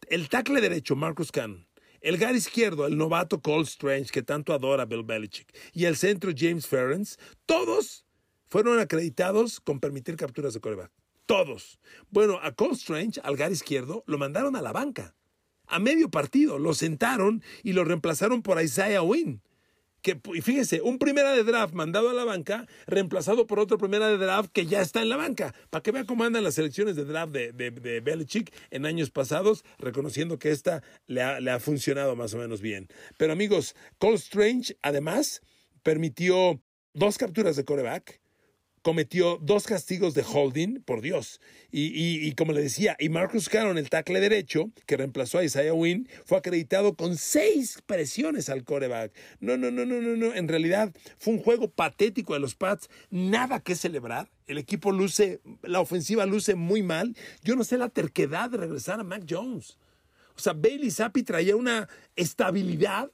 El 0.08 0.30
tackle 0.30 0.62
derecho, 0.62 0.96
Marcus 0.96 1.32
Cannon. 1.32 1.68
El 2.02 2.18
gar 2.18 2.36
izquierdo, 2.36 2.86
el 2.86 2.98
novato 2.98 3.42
Cole 3.42 3.64
Strange, 3.64 4.12
que 4.12 4.22
tanto 4.22 4.54
adora 4.54 4.86
Bill 4.86 5.04
Belichick. 5.04 5.48
Y 5.74 5.86
el 5.86 5.96
centro, 5.96 6.32
James 6.36 6.68
Ferens. 6.68 7.18
Todos 7.46 8.06
fueron 8.48 8.80
acreditados 8.80 9.60
con 9.62 9.80
permitir 9.80 10.18
capturas 10.18 10.54
de 10.54 10.60
coreback. 10.60 10.92
Todos. 11.26 11.80
Bueno, 12.10 12.40
a 12.42 12.52
Cole 12.52 12.74
Strange, 12.74 13.22
al 13.24 13.38
gar 13.38 13.52
izquierdo, 13.52 14.04
lo 14.06 14.18
mandaron 14.18 14.56
a 14.56 14.62
la 14.62 14.74
banca. 14.74 15.16
A 15.66 15.80
medio 15.80 16.10
partido. 16.10 16.60
Lo 16.60 16.74
sentaron 16.74 17.42
y 17.64 17.72
lo 17.72 17.86
reemplazaron 17.86 18.42
por 18.42 18.62
Isaiah 18.62 19.02
Wynn 19.02 19.42
que, 20.04 20.20
fíjese, 20.42 20.82
un 20.82 21.00
primera 21.00 21.32
de 21.32 21.44
draft 21.44 21.74
mandado 21.74 22.10
a 22.10 22.14
la 22.14 22.26
banca, 22.26 22.68
reemplazado 22.86 23.48
por 23.48 23.58
otro 23.60 23.78
primera 23.78 24.10
de 24.10 24.18
draft 24.18 24.52
que 24.52 24.66
ya 24.66 24.82
está 24.82 25.02
en 25.02 25.08
la 25.08 25.16
banca. 25.16 25.56
Para 25.70 25.82
que 25.82 25.92
vea 25.92 26.04
cómo 26.04 26.26
andan 26.26 26.44
las 26.44 26.56
selecciones 26.56 26.98
de 26.98 27.06
draft 27.06 27.32
de, 27.32 27.52
de, 27.54 28.00
Belichick 28.02 28.54
en 28.70 28.86
años 28.86 29.10
pasados, 29.10 29.64
reconociendo 29.80 30.38
que 30.38 30.52
esta 30.52 30.84
le 31.08 31.22
ha, 31.24 31.40
le 31.40 31.52
ha 31.52 31.60
funcionado 31.60 32.18
más 32.18 32.34
o 32.34 32.38
menos 32.38 32.62
bien. 32.62 32.90
Pero 33.18 33.32
amigos, 33.32 33.76
Cole 33.98 34.18
Strange 34.18 34.78
además 34.82 35.42
permitió 35.84 36.62
dos 36.94 37.18
capturas 37.18 37.56
de 37.56 37.64
coreback, 37.64 38.20
cometió 38.84 39.40
dos 39.42 39.66
castigos 39.66 40.14
de 40.14 40.24
holding, 40.24 40.82
por 40.82 41.02
Dios. 41.02 41.42
Y, 41.72 42.32
como 42.34 42.52
le 42.52 42.62
decía, 42.62 42.96
y 43.00 43.10
Marcus 43.10 43.50
Cannon, 43.50 43.78
el 43.80 43.90
tackle 43.90 44.20
derecho, 44.20 44.70
que 44.86 44.98
reemplazó 44.98 45.40
a 45.40 45.44
Isaiah 45.44 45.74
Wynn, 45.74 46.08
fue 46.26 46.38
acreditado 46.38 46.96
con 46.96 47.18
seis 47.18 47.82
presiones 47.86 48.50
al 48.50 48.64
coreback. 48.64 49.12
No, 49.40 49.58
no, 49.58 49.72
no, 49.72 49.86
no, 49.86 50.00
no, 50.02 50.16
no. 50.16 50.36
En 50.36 50.48
realidad 50.48 50.94
fue 51.18 51.34
un 51.34 51.40
juego 51.40 51.72
patético 51.72 52.34
de 52.34 52.40
los 52.42 52.56
Pats. 52.56 52.90
Nada 53.10 53.62
que 53.62 53.76
celebrar. 53.76 54.30
El 54.46 54.58
equipo 54.58 54.92
luce, 54.92 55.40
la 55.64 55.80
ofensiva 55.80 56.26
luce 56.26 56.54
muy 56.54 56.84
mal. 56.84 57.16
Yo 57.44 57.56
no 57.56 57.64
sé 57.64 57.78
la 57.78 57.90
terquedad 57.90 58.50
de 58.50 58.58
regresar 58.58 59.00
a 59.00 59.04
Mac 59.04 59.24
Jones. 59.28 59.78
O 60.36 60.40
sea, 60.40 60.54
Bailey 60.54 60.92
Zappi 60.92 61.24
traía 61.24 61.56
una 61.56 61.88
estabilidad 62.16 63.10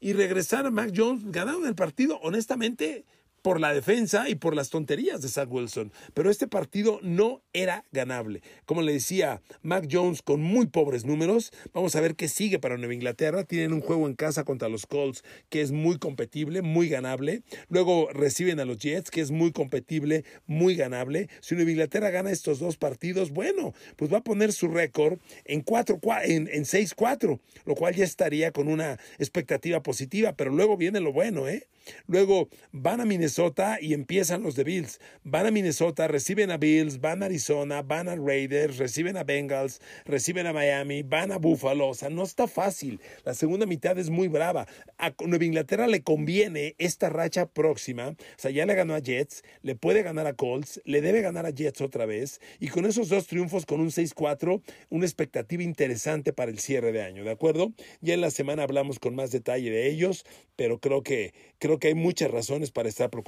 y 0.00 0.12
regresar 0.12 0.66
a 0.66 0.70
Mac 0.70 0.92
Jones, 0.94 1.22
ganaron 1.32 1.64
el 1.66 1.74
partido, 1.74 2.18
honestamente, 2.20 3.06
por 3.44 3.60
la 3.60 3.74
defensa 3.74 4.30
y 4.30 4.36
por 4.36 4.56
las 4.56 4.70
tonterías 4.70 5.20
de 5.20 5.28
Zach 5.28 5.52
Wilson. 5.52 5.92
Pero 6.14 6.30
este 6.30 6.48
partido 6.48 6.98
no 7.02 7.42
era 7.52 7.84
ganable. 7.92 8.40
Como 8.64 8.80
le 8.80 8.94
decía, 8.94 9.42
Mac 9.60 9.86
Jones 9.92 10.22
con 10.22 10.40
muy 10.40 10.64
pobres 10.64 11.04
números. 11.04 11.52
Vamos 11.74 11.94
a 11.94 12.00
ver 12.00 12.16
qué 12.16 12.28
sigue 12.28 12.58
para 12.58 12.78
Nueva 12.78 12.94
Inglaterra. 12.94 13.44
Tienen 13.44 13.74
un 13.74 13.82
juego 13.82 14.06
en 14.06 14.14
casa 14.14 14.44
contra 14.44 14.70
los 14.70 14.86
Colts 14.86 15.24
que 15.50 15.60
es 15.60 15.72
muy 15.72 15.98
competible, 15.98 16.62
muy 16.62 16.88
ganable. 16.88 17.42
Luego 17.68 18.08
reciben 18.14 18.60
a 18.60 18.64
los 18.64 18.78
Jets, 18.78 19.10
que 19.10 19.20
es 19.20 19.30
muy 19.30 19.52
competible, 19.52 20.24
muy 20.46 20.74
ganable. 20.74 21.28
Si 21.42 21.54
Nueva 21.54 21.72
Inglaterra 21.72 22.08
gana 22.08 22.30
estos 22.30 22.60
dos 22.60 22.78
partidos, 22.78 23.30
bueno, 23.30 23.74
pues 23.96 24.10
va 24.10 24.18
a 24.18 24.24
poner 24.24 24.54
su 24.54 24.68
récord 24.68 25.18
en, 25.44 25.62
en, 25.66 26.48
en 26.50 26.64
6-4, 26.64 27.40
lo 27.66 27.74
cual 27.74 27.94
ya 27.94 28.04
estaría 28.04 28.52
con 28.52 28.68
una 28.68 28.98
expectativa 29.18 29.82
positiva. 29.82 30.32
Pero 30.32 30.50
luego 30.50 30.78
viene 30.78 31.00
lo 31.00 31.12
bueno, 31.12 31.46
¿eh? 31.46 31.68
Luego 32.06 32.48
van 32.72 33.02
a 33.02 33.04
Minnesota 33.04 33.33
y 33.80 33.94
empiezan 33.94 34.44
los 34.44 34.54
de 34.54 34.62
Bills. 34.62 35.00
Van 35.24 35.46
a 35.46 35.50
Minnesota, 35.50 36.06
reciben 36.06 36.52
a 36.52 36.56
Bills, 36.56 37.00
van 37.00 37.22
a 37.22 37.26
Arizona, 37.26 37.82
van 37.82 38.08
a 38.08 38.14
Raiders, 38.14 38.78
reciben 38.78 39.16
a 39.16 39.24
Bengals, 39.24 39.80
reciben 40.04 40.46
a 40.46 40.52
Miami, 40.52 41.02
van 41.02 41.32
a 41.32 41.38
Buffalo. 41.38 41.88
O 41.88 41.94
sea, 41.94 42.10
no 42.10 42.22
está 42.22 42.46
fácil. 42.46 43.00
La 43.24 43.34
segunda 43.34 43.66
mitad 43.66 43.98
es 43.98 44.08
muy 44.08 44.28
brava. 44.28 44.68
A 44.98 45.12
Nueva 45.26 45.44
Inglaterra 45.44 45.88
le 45.88 46.02
conviene 46.02 46.76
esta 46.78 47.08
racha 47.08 47.46
próxima. 47.46 48.10
O 48.10 48.16
sea, 48.36 48.52
ya 48.52 48.66
le 48.66 48.74
ganó 48.76 48.94
a 48.94 49.00
Jets, 49.00 49.42
le 49.62 49.74
puede 49.74 50.04
ganar 50.04 50.28
a 50.28 50.34
Colts, 50.34 50.80
le 50.84 51.00
debe 51.00 51.20
ganar 51.20 51.44
a 51.44 51.50
Jets 51.50 51.80
otra 51.80 52.06
vez. 52.06 52.40
Y 52.60 52.68
con 52.68 52.86
esos 52.86 53.08
dos 53.08 53.26
triunfos, 53.26 53.66
con 53.66 53.80
un 53.80 53.88
6-4, 53.88 54.62
una 54.90 55.06
expectativa 55.06 55.64
interesante 55.64 56.32
para 56.32 56.52
el 56.52 56.60
cierre 56.60 56.92
de 56.92 57.02
año. 57.02 57.24
¿De 57.24 57.32
acuerdo? 57.32 57.72
Ya 58.00 58.14
en 58.14 58.20
la 58.20 58.30
semana 58.30 58.62
hablamos 58.62 59.00
con 59.00 59.16
más 59.16 59.32
detalle 59.32 59.70
de 59.70 59.88
ellos, 59.88 60.24
pero 60.54 60.78
creo 60.78 61.02
que, 61.02 61.34
creo 61.58 61.80
que 61.80 61.88
hay 61.88 61.94
muchas 61.94 62.30
razones 62.30 62.70
para 62.70 62.88
estar 62.88 63.10
preocupados. 63.10 63.23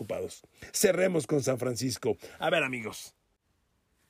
Cerremos 0.73 1.27
con 1.27 1.43
San 1.43 1.59
Francisco. 1.59 2.17
A 2.39 2.51
ver 2.51 2.63
amigos, 2.63 3.15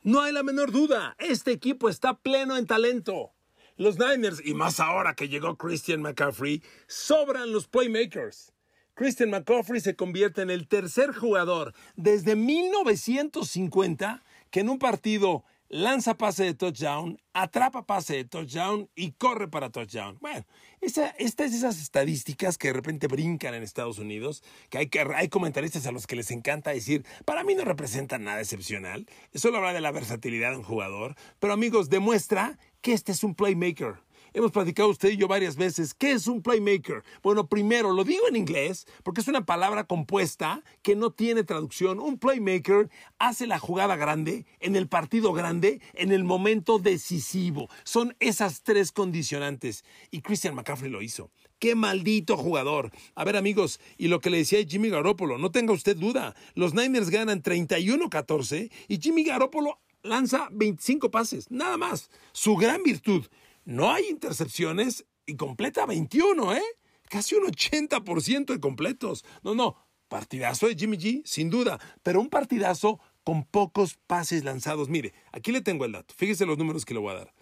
no 0.03 0.23
hay 0.23 0.33
la 0.33 0.43
menor 0.43 0.71
duda, 0.71 1.17
este 1.19 1.53
equipo 1.53 1.89
está 1.89 2.15
pleno 2.15 2.57
en 2.57 2.67
talento. 2.67 3.33
Los 3.77 3.99
Niners, 3.99 4.41
y 4.45 4.55
más 4.55 4.81
ahora 4.81 5.15
que 5.15 5.29
llegó 5.29 5.57
Christian 5.57 6.01
McCaffrey, 6.01 6.63
sobran 6.87 7.53
los 7.53 7.67
playmakers. 7.67 8.53
Christian 8.95 9.31
McCaffrey 9.31 9.81
se 9.81 9.97
convierte 9.97 10.41
en 10.41 10.51
el 10.51 10.69
tercer 10.69 11.13
jugador 11.13 11.75
desde 11.97 12.37
1950 12.37 14.23
que 14.51 14.61
en 14.61 14.71
un 14.71 14.79
partido 14.79 15.45
lanza 15.69 16.17
pase 16.17 16.45
de 16.45 16.55
touchdown, 16.55 17.21
atrapa 17.33 17.87
pase 17.87 18.15
de 18.17 18.25
touchdown 18.25 18.89
y 18.95 19.13
corre 19.13 19.49
para 19.49 19.71
touchdown. 19.71 20.19
Bueno, 20.21 20.45
esa, 20.81 21.09
estas 21.19 21.53
esas 21.53 21.81
estadísticas 21.81 22.59
que 22.59 22.69
de 22.69 22.75
repente 22.75 23.07
brincan 23.07 23.55
en 23.55 23.63
Estados 23.63 23.99
Unidos, 23.99 24.43
que 24.71 24.79
hay, 24.79 24.87
que 24.89 25.01
hay 25.01 25.29
comentaristas 25.29 25.87
a 25.87 25.93
los 25.93 26.07
que 26.07 26.17
les 26.17 26.31
encanta 26.31 26.71
decir, 26.71 27.05
para 27.25 27.45
mí 27.45 27.55
no 27.55 27.65
representan 27.65 28.25
nada 28.25 28.41
excepcional, 28.41 29.07
solo 29.35 29.59
habla 29.59 29.73
de 29.73 29.81
la 29.81 29.93
versatilidad 29.93 30.53
de 30.53 30.59
un 30.59 30.63
jugador, 30.65 31.17
pero 31.39 31.53
amigos, 31.53 31.91
demuestra 31.91 32.59
que 32.81 32.93
este 32.93 33.13
es 33.13 33.25
un 33.25 33.35
playmaker. 33.35 34.06
Hemos 34.37 34.53
platicado 34.53 34.91
usted 34.91 35.09
y 35.13 35.17
yo 35.17 35.29
varias 35.29 35.57
veces. 35.57 35.95
¿Qué 35.95 36.13
es 36.13 36.27
un 36.27 36.43
playmaker? 36.43 37.03
Bueno, 37.23 37.49
primero, 37.49 37.95
lo 37.95 38.05
digo 38.05 38.29
en 38.29 38.37
inglés 38.37 38.87
porque 39.03 39.23
es 39.23 39.29
una 39.29 39.47
palabra 39.47 39.85
compuesta 39.85 40.63
que 40.83 40.95
no 40.95 41.11
tiene 41.11 41.43
traducción. 41.43 41.99
Un 41.99 42.19
playmaker 42.19 42.91
hace 43.19 43.47
la 43.47 43.59
jugada 43.59 43.97
grande, 43.97 44.45
en 44.61 44.77
el 44.77 44.89
partido 44.89 45.33
grande, 45.33 45.81
en 45.95 46.13
el 46.13 46.23
momento 46.23 46.79
decisivo. 46.79 47.71
Son 47.83 48.15
esas 48.21 48.63
tres 48.63 48.93
condicionantes. 48.93 49.87
Y 50.11 50.21
Christian 50.21 50.55
McCaffrey 50.55 50.91
lo 50.91 51.01
hizo. 51.01 51.31
¡Qué 51.59 51.75
maldito 51.75 52.37
jugador! 52.37 52.91
A 53.15 53.25
ver, 53.25 53.39
amigos, 53.39 53.81
y 53.97 54.09
lo 54.09 54.21
que 54.21 54.29
le 54.29 54.37
decía 54.37 54.63
Jimmy 54.69 54.91
Garoppolo, 54.91 55.39
no 55.39 55.51
tenga 55.51 55.73
usted 55.73 55.97
duda. 55.97 56.37
Los 56.55 56.75
Niners 56.75 57.09
ganan 57.09 57.43
31-14 57.43 58.71
y 58.89 59.01
Jimmy 59.01 59.25
Garoppolo 59.25 59.81
lanza 60.03 60.49
25 60.53 61.11
pases, 61.11 61.51
nada 61.51 61.79
más. 61.79 62.11
Su 62.33 62.57
gran 62.57 62.83
virtud 62.83 63.25
no 63.67 63.91
hay 63.91 64.07
intercepciones 64.09 65.05
y 65.27 65.35
completa 65.35 65.87
21, 65.87 66.55
¿eh? 66.55 66.63
Casi 67.11 67.35
un 67.35 67.45
80% 67.45 68.47
de 68.47 68.61
completos. 68.61 69.25
No, 69.43 69.57
no, 69.57 69.77
partidazo 70.09 70.69
de 70.69 70.77
Jimmy 70.77 70.97
G, 70.97 71.23
sin 71.25 71.51
duda, 71.51 71.79
pero 72.05 72.21
un 72.21 72.29
partidazo 72.29 73.01
con 73.25 73.45
pocos 73.45 73.99
pases 74.07 74.45
lanzados. 74.45 74.89
Mire, 74.89 75.15
aquí 75.33 75.51
le 75.51 75.63
tengo 75.63 75.85
el 75.85 75.93
dato. 75.93 76.15
Fíjese 76.17 76.47
los 76.47 76.59
números 76.59 76.85
que 76.85 76.95
le 76.95 77.01
voy 77.01 77.11
a 77.11 77.19
dar. 77.19 77.35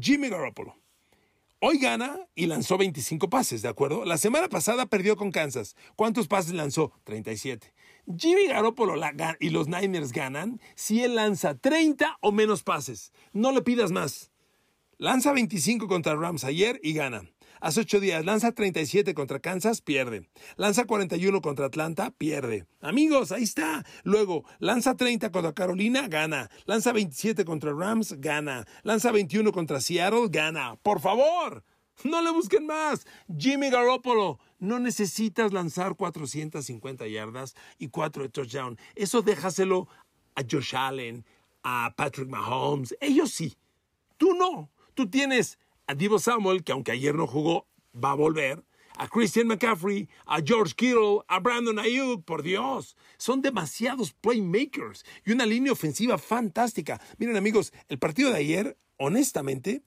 Jimmy 0.00 0.28
Garoppolo. 0.28 0.76
Hoy 1.58 1.78
gana 1.78 2.28
y 2.34 2.46
lanzó 2.46 2.78
25 2.78 3.28
pases, 3.28 3.62
¿de 3.62 3.68
acuerdo? 3.68 4.04
La 4.04 4.18
semana 4.18 4.48
pasada 4.48 4.86
perdió 4.86 5.16
con 5.16 5.30
Kansas. 5.30 5.76
¿Cuántos 5.94 6.28
pases 6.28 6.54
lanzó? 6.54 6.92
37. 7.04 7.72
Jimmy 8.16 8.46
Garoppolo 8.46 8.94
y 9.38 9.50
los 9.50 9.68
Niners 9.68 10.12
ganan 10.12 10.60
si 10.76 11.02
él 11.02 11.16
lanza 11.16 11.56
30 11.56 12.18
o 12.20 12.32
menos 12.32 12.62
pases. 12.62 13.12
No 13.32 13.52
le 13.52 13.62
pidas 13.62 13.92
más. 13.92 14.31
Lanza 15.02 15.32
25 15.32 15.88
contra 15.88 16.14
Rams 16.14 16.44
ayer 16.44 16.78
y 16.80 16.92
gana. 16.92 17.28
Hace 17.60 17.80
ocho 17.80 17.98
días 17.98 18.24
lanza 18.24 18.52
37 18.52 19.14
contra 19.14 19.40
Kansas, 19.40 19.80
pierde. 19.80 20.30
Lanza 20.54 20.84
41 20.84 21.40
contra 21.40 21.66
Atlanta, 21.66 22.12
pierde. 22.12 22.66
Amigos, 22.80 23.32
ahí 23.32 23.42
está. 23.42 23.84
Luego, 24.04 24.44
lanza 24.60 24.94
30 24.94 25.32
contra 25.32 25.54
Carolina, 25.54 26.06
gana. 26.06 26.50
Lanza 26.66 26.92
27 26.92 27.44
contra 27.44 27.72
Rams, 27.72 28.14
gana. 28.20 28.64
Lanza 28.84 29.10
21 29.10 29.50
contra 29.50 29.80
Seattle, 29.80 30.28
gana. 30.30 30.76
Por 30.84 31.00
favor, 31.00 31.64
no 32.04 32.22
le 32.22 32.30
busquen 32.30 32.64
más. 32.64 33.04
Jimmy 33.36 33.70
Garoppolo, 33.70 34.38
no 34.60 34.78
necesitas 34.78 35.52
lanzar 35.52 35.96
450 35.96 37.08
yardas 37.08 37.56
y 37.76 37.88
4 37.88 38.30
touchdowns. 38.30 38.78
Eso 38.94 39.22
déjaselo 39.22 39.88
a 40.36 40.42
Josh 40.48 40.76
Allen, 40.76 41.24
a 41.64 41.92
Patrick 41.96 42.28
Mahomes. 42.28 42.94
Ellos 43.00 43.32
sí. 43.32 43.56
Tú 44.16 44.34
no. 44.34 44.70
Tú 44.94 45.08
tienes 45.08 45.58
a 45.86 45.94
Divo 45.94 46.18
Samuel, 46.18 46.64
que 46.64 46.72
aunque 46.72 46.92
ayer 46.92 47.14
no 47.14 47.26
jugó, 47.26 47.66
va 47.92 48.12
a 48.12 48.14
volver. 48.14 48.64
A 48.98 49.08
Christian 49.08 49.46
McCaffrey, 49.46 50.08
a 50.26 50.42
George 50.42 50.74
Kittle, 50.74 51.20
a 51.26 51.40
Brandon 51.40 51.78
Ayuk, 51.78 52.24
por 52.24 52.42
Dios. 52.42 52.94
Son 53.16 53.40
demasiados 53.40 54.12
playmakers 54.12 55.04
y 55.24 55.32
una 55.32 55.46
línea 55.46 55.72
ofensiva 55.72 56.18
fantástica. 56.18 57.00
Miren 57.16 57.36
amigos, 57.36 57.72
el 57.88 57.98
partido 57.98 58.30
de 58.30 58.36
ayer, 58.36 58.76
honestamente, 58.98 59.82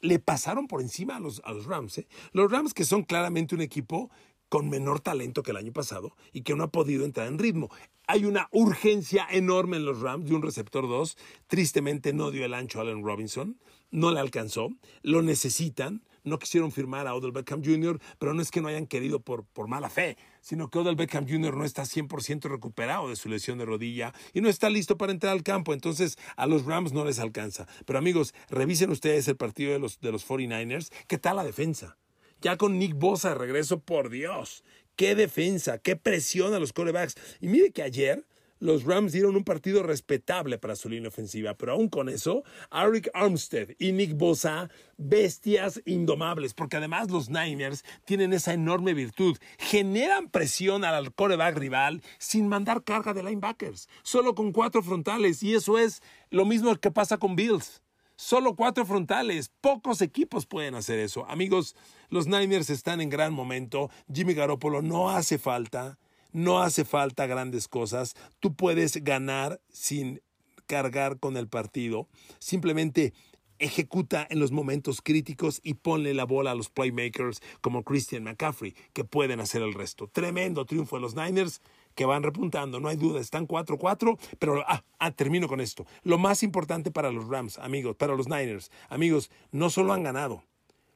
le 0.00 0.18
pasaron 0.18 0.68
por 0.68 0.80
encima 0.80 1.16
a 1.16 1.20
los, 1.20 1.42
Rams. 1.66 1.98
¿eh? 1.98 2.08
Los 2.32 2.50
Rams 2.50 2.72
que 2.72 2.84
son 2.84 3.02
claramente 3.02 3.54
un 3.54 3.60
equipo 3.60 4.10
con 4.48 4.70
menor 4.70 5.00
talento 5.00 5.42
que 5.42 5.50
el 5.50 5.56
año 5.56 5.72
pasado 5.72 6.16
y 6.32 6.42
que 6.42 6.54
no 6.54 6.64
ha 6.64 6.70
podido 6.70 7.04
entrar 7.04 7.26
en 7.26 7.38
ritmo. 7.38 7.68
Hay 8.06 8.24
una 8.24 8.48
urgencia 8.52 9.26
enorme 9.30 9.76
en 9.76 9.84
los 9.84 10.00
Rams 10.00 10.28
de 10.28 10.34
un 10.34 10.42
receptor 10.42 10.88
2. 10.88 11.16
Tristemente 11.46 12.12
no 12.12 12.30
dio 12.30 12.44
el 12.44 12.54
ancho 12.54 12.80
Allen 12.80 13.04
Robinson, 13.04 13.58
no 13.90 14.10
le 14.10 14.20
alcanzó, 14.20 14.70
lo 15.02 15.22
necesitan. 15.22 16.02
No 16.24 16.40
quisieron 16.40 16.72
firmar 16.72 17.06
a 17.06 17.14
Odell 17.14 17.30
Beckham 17.30 17.62
Jr., 17.64 18.00
pero 18.18 18.34
no 18.34 18.42
es 18.42 18.50
que 18.50 18.60
no 18.60 18.66
hayan 18.66 18.88
querido 18.88 19.20
por, 19.20 19.44
por 19.44 19.68
mala 19.68 19.88
fe, 19.88 20.16
sino 20.40 20.68
que 20.68 20.80
Odell 20.80 20.96
Beckham 20.96 21.24
Jr. 21.28 21.56
no 21.56 21.64
está 21.64 21.84
100% 21.84 22.50
recuperado 22.50 23.08
de 23.08 23.14
su 23.14 23.28
lesión 23.28 23.58
de 23.58 23.64
rodilla 23.64 24.12
y 24.34 24.40
no 24.40 24.48
está 24.48 24.68
listo 24.68 24.98
para 24.98 25.12
entrar 25.12 25.32
al 25.32 25.44
campo. 25.44 25.72
Entonces 25.72 26.18
a 26.36 26.48
los 26.48 26.64
Rams 26.64 26.92
no 26.92 27.04
les 27.04 27.20
alcanza. 27.20 27.68
Pero 27.84 28.00
amigos, 28.00 28.34
revisen 28.50 28.90
ustedes 28.90 29.28
el 29.28 29.36
partido 29.36 29.72
de 29.72 29.78
los, 29.78 30.00
de 30.00 30.10
los 30.10 30.26
49ers. 30.26 30.90
¿Qué 31.06 31.16
tal 31.16 31.36
la 31.36 31.44
defensa? 31.44 31.96
Ya 32.40 32.56
con 32.56 32.76
Nick 32.78 32.94
Bosa 32.96 33.28
de 33.28 33.34
regreso, 33.36 33.78
por 33.78 34.10
Dios. 34.10 34.64
Qué 34.96 35.14
defensa, 35.14 35.78
qué 35.78 35.94
presión 35.94 36.54
a 36.54 36.58
los 36.58 36.72
corebacks. 36.72 37.14
Y 37.40 37.46
mire 37.46 37.70
que 37.70 37.82
ayer 37.82 38.26
los 38.58 38.84
Rams 38.84 39.12
dieron 39.12 39.36
un 39.36 39.44
partido 39.44 39.82
respetable 39.82 40.58
para 40.58 40.76
su 40.76 40.88
línea 40.88 41.08
ofensiva, 41.08 41.54
pero 41.54 41.72
aún 41.72 41.88
con 41.88 42.08
eso, 42.08 42.42
Arik 42.70 43.08
Armstead 43.14 43.70
y 43.78 43.92
Nick 43.92 44.16
Bosa, 44.16 44.70
bestias 44.96 45.82
indomables, 45.84 46.54
porque 46.54 46.76
además 46.76 47.10
los 47.10 47.28
Niners 47.28 47.84
tienen 48.04 48.32
esa 48.32 48.54
enorme 48.54 48.94
virtud, 48.94 49.36
generan 49.58 50.30
presión 50.30 50.84
al 50.84 51.12
coreback 51.12 51.56
rival 51.56 52.02
sin 52.18 52.48
mandar 52.48 52.84
carga 52.84 53.12
de 53.12 53.22
linebackers, 53.22 53.88
solo 54.02 54.34
con 54.34 54.52
cuatro 54.52 54.82
frontales, 54.82 55.42
y 55.42 55.54
eso 55.54 55.78
es 55.78 56.02
lo 56.30 56.44
mismo 56.44 56.74
que 56.76 56.90
pasa 56.90 57.18
con 57.18 57.36
Bills. 57.36 57.82
Solo 58.18 58.56
cuatro 58.56 58.86
frontales. 58.86 59.50
Pocos 59.60 60.00
equipos 60.00 60.46
pueden 60.46 60.74
hacer 60.74 60.98
eso. 60.98 61.26
Amigos, 61.28 61.76
los 62.08 62.26
Niners 62.26 62.70
están 62.70 63.02
en 63.02 63.10
gran 63.10 63.34
momento. 63.34 63.90
Jimmy 64.10 64.32
Garoppolo 64.32 64.80
no 64.80 65.10
hace 65.10 65.36
falta. 65.36 65.98
No 66.36 66.60
hace 66.60 66.84
falta 66.84 67.26
grandes 67.26 67.66
cosas. 67.66 68.14
Tú 68.40 68.54
puedes 68.54 69.02
ganar 69.02 69.58
sin 69.70 70.20
cargar 70.66 71.18
con 71.18 71.38
el 71.38 71.48
partido. 71.48 72.08
Simplemente 72.40 73.14
ejecuta 73.58 74.26
en 74.28 74.38
los 74.38 74.52
momentos 74.52 75.00
críticos 75.00 75.62
y 75.64 75.72
ponle 75.72 76.12
la 76.12 76.24
bola 76.24 76.50
a 76.50 76.54
los 76.54 76.68
playmakers 76.68 77.40
como 77.62 77.84
Christian 77.84 78.24
McCaffrey, 78.24 78.74
que 78.92 79.02
pueden 79.02 79.40
hacer 79.40 79.62
el 79.62 79.72
resto. 79.72 80.08
Tremendo 80.08 80.66
triunfo 80.66 80.96
de 80.96 81.00
los 81.00 81.16
Niners 81.16 81.62
que 81.94 82.04
van 82.04 82.22
repuntando, 82.22 82.80
no 82.80 82.88
hay 82.88 82.96
duda, 82.96 83.18
están 83.18 83.48
4-4, 83.48 84.18
pero 84.38 84.62
ah, 84.68 84.84
ah, 84.98 85.12
termino 85.12 85.48
con 85.48 85.62
esto. 85.62 85.86
Lo 86.02 86.18
más 86.18 86.42
importante 86.42 86.90
para 86.90 87.10
los 87.10 87.28
Rams, 87.28 87.56
amigos, 87.60 87.96
para 87.96 88.14
los 88.14 88.28
Niners, 88.28 88.70
amigos, 88.90 89.30
no 89.52 89.70
solo 89.70 89.94
han 89.94 90.02
ganado, 90.02 90.44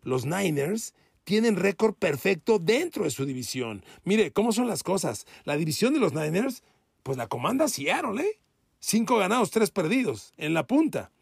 los 0.02 0.26
Niners 0.26 0.92
tienen 1.30 1.54
récord 1.54 1.94
perfecto 1.94 2.58
dentro 2.58 3.04
de 3.04 3.10
su 3.10 3.24
división. 3.24 3.84
Mire, 4.02 4.32
¿cómo 4.32 4.50
son 4.50 4.66
las 4.66 4.82
cosas? 4.82 5.28
La 5.44 5.56
división 5.56 5.94
de 5.94 6.00
los 6.00 6.12
Niners, 6.12 6.64
pues 7.04 7.16
la 7.16 7.28
comanda 7.28 7.68
Seattle, 7.68 8.20
¿eh? 8.20 8.40
Cinco 8.80 9.16
ganados, 9.16 9.52
tres 9.52 9.70
perdidos, 9.70 10.34
en 10.38 10.54
la 10.54 10.66
punta 10.66 11.12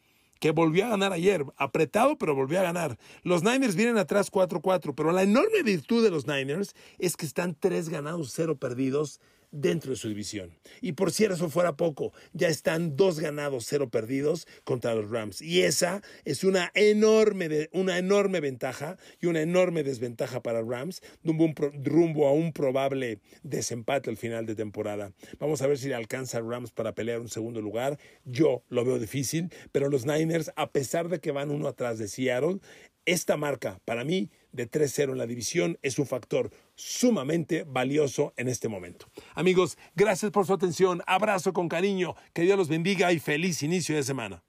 que 0.41 0.53
volvió 0.53 0.87
a 0.87 0.89
ganar 0.89 1.13
ayer, 1.13 1.45
apretado, 1.59 2.17
pero 2.17 2.35
volvió 2.35 2.59
a 2.59 2.63
ganar. 2.63 2.99
Los 3.23 3.43
Niners 3.43 3.77
vienen 3.77 3.99
atrás 3.99 4.33
4-4, 4.33 4.95
pero 4.97 5.13
la 5.13 5.25
enorme 5.25 5.63
virtud 5.63 6.03
de 6.03 6.11
los 6.11 6.27
Niners 6.27 6.75
es 6.99 7.15
que 7.15 7.27
están 7.27 7.55
tres 7.55 7.91
ganados, 7.91 8.33
cero 8.35 8.57
perdidos 8.57 9.21
dentro 9.51 9.91
de 9.91 9.97
su 9.97 10.09
división. 10.09 10.59
Y 10.81 10.93
por 10.93 11.13
si 11.13 11.25
eso 11.25 11.49
fuera 11.49 11.77
poco, 11.77 12.13
ya 12.33 12.49
están 12.49 12.97
dos 12.97 13.21
ganados, 13.21 13.67
cero 13.67 13.89
perdidos 13.91 14.47
contra 14.65 14.95
los 14.95 15.11
Rams. 15.11 15.41
Y 15.43 15.63
esa 15.63 16.03
es 16.25 16.45
una 16.45 16.71
enorme, 16.75 17.69
una 17.73 17.99
enorme 17.99 18.41
ventaja 18.41 18.97
y 19.21 19.27
una 19.27 19.41
enorme 19.41 19.83
desventaja 19.83 20.43
para 20.43 20.63
Rams, 20.63 21.03
rumbo 21.23 22.29
a 22.29 22.33
un 22.33 22.53
probable 22.53 23.21
desempate 23.43 24.11
al 24.11 24.17
final 24.17 24.47
de 24.47 24.55
temporada. 24.55 25.13
Vamos 25.39 25.63
a 25.63 25.67
ver 25.67 25.79
si 25.79 25.89
le 25.89 25.95
alcanza 25.95 26.39
a 26.39 26.43
Rams 26.43 26.73
para 26.73 26.95
pelear 26.95 27.21
un 27.21 27.29
segundo 27.29 27.61
lugar. 27.61 27.99
Yo 28.25 28.65
lo 28.69 28.85
veo 28.85 28.99
difícil, 28.99 29.53
pero 29.73 29.89
los 29.89 30.07
Niners, 30.07 30.51
a 30.57 30.71
pesar 30.71 31.09
de 31.09 31.21
que 31.21 31.33
van 31.33 31.51
uno 31.51 31.69
atrás 31.69 31.99
de 31.99 32.09
Seattle, 32.09 32.59
esta 33.05 33.37
marca, 33.39 33.81
para 33.85 34.05
mí, 34.05 34.31
de 34.53 34.71
3-0 34.71 35.13
en 35.13 35.19
la 35.19 35.27
división, 35.27 35.79
es 35.83 35.99
un 35.99 36.07
factor 36.07 36.51
sumamente 36.75 37.65
valioso 37.67 38.33
en 38.37 38.49
este 38.49 38.69
momento. 38.69 39.07
Amigos, 39.35 39.79
gracias 39.95 40.31
por 40.31 40.47
su 40.47 40.53
atención. 40.53 41.03
Abrazo 41.07 41.53
con 41.53 41.69
cariño. 41.69 42.15
Que 42.33 42.43
Dios 42.43 42.59
los 42.59 42.69
bendiga 42.69 43.13
y 43.13 43.19
feliz 43.19 43.63
inicio 43.63 43.97
de 43.97 44.03
semana. 44.03 44.43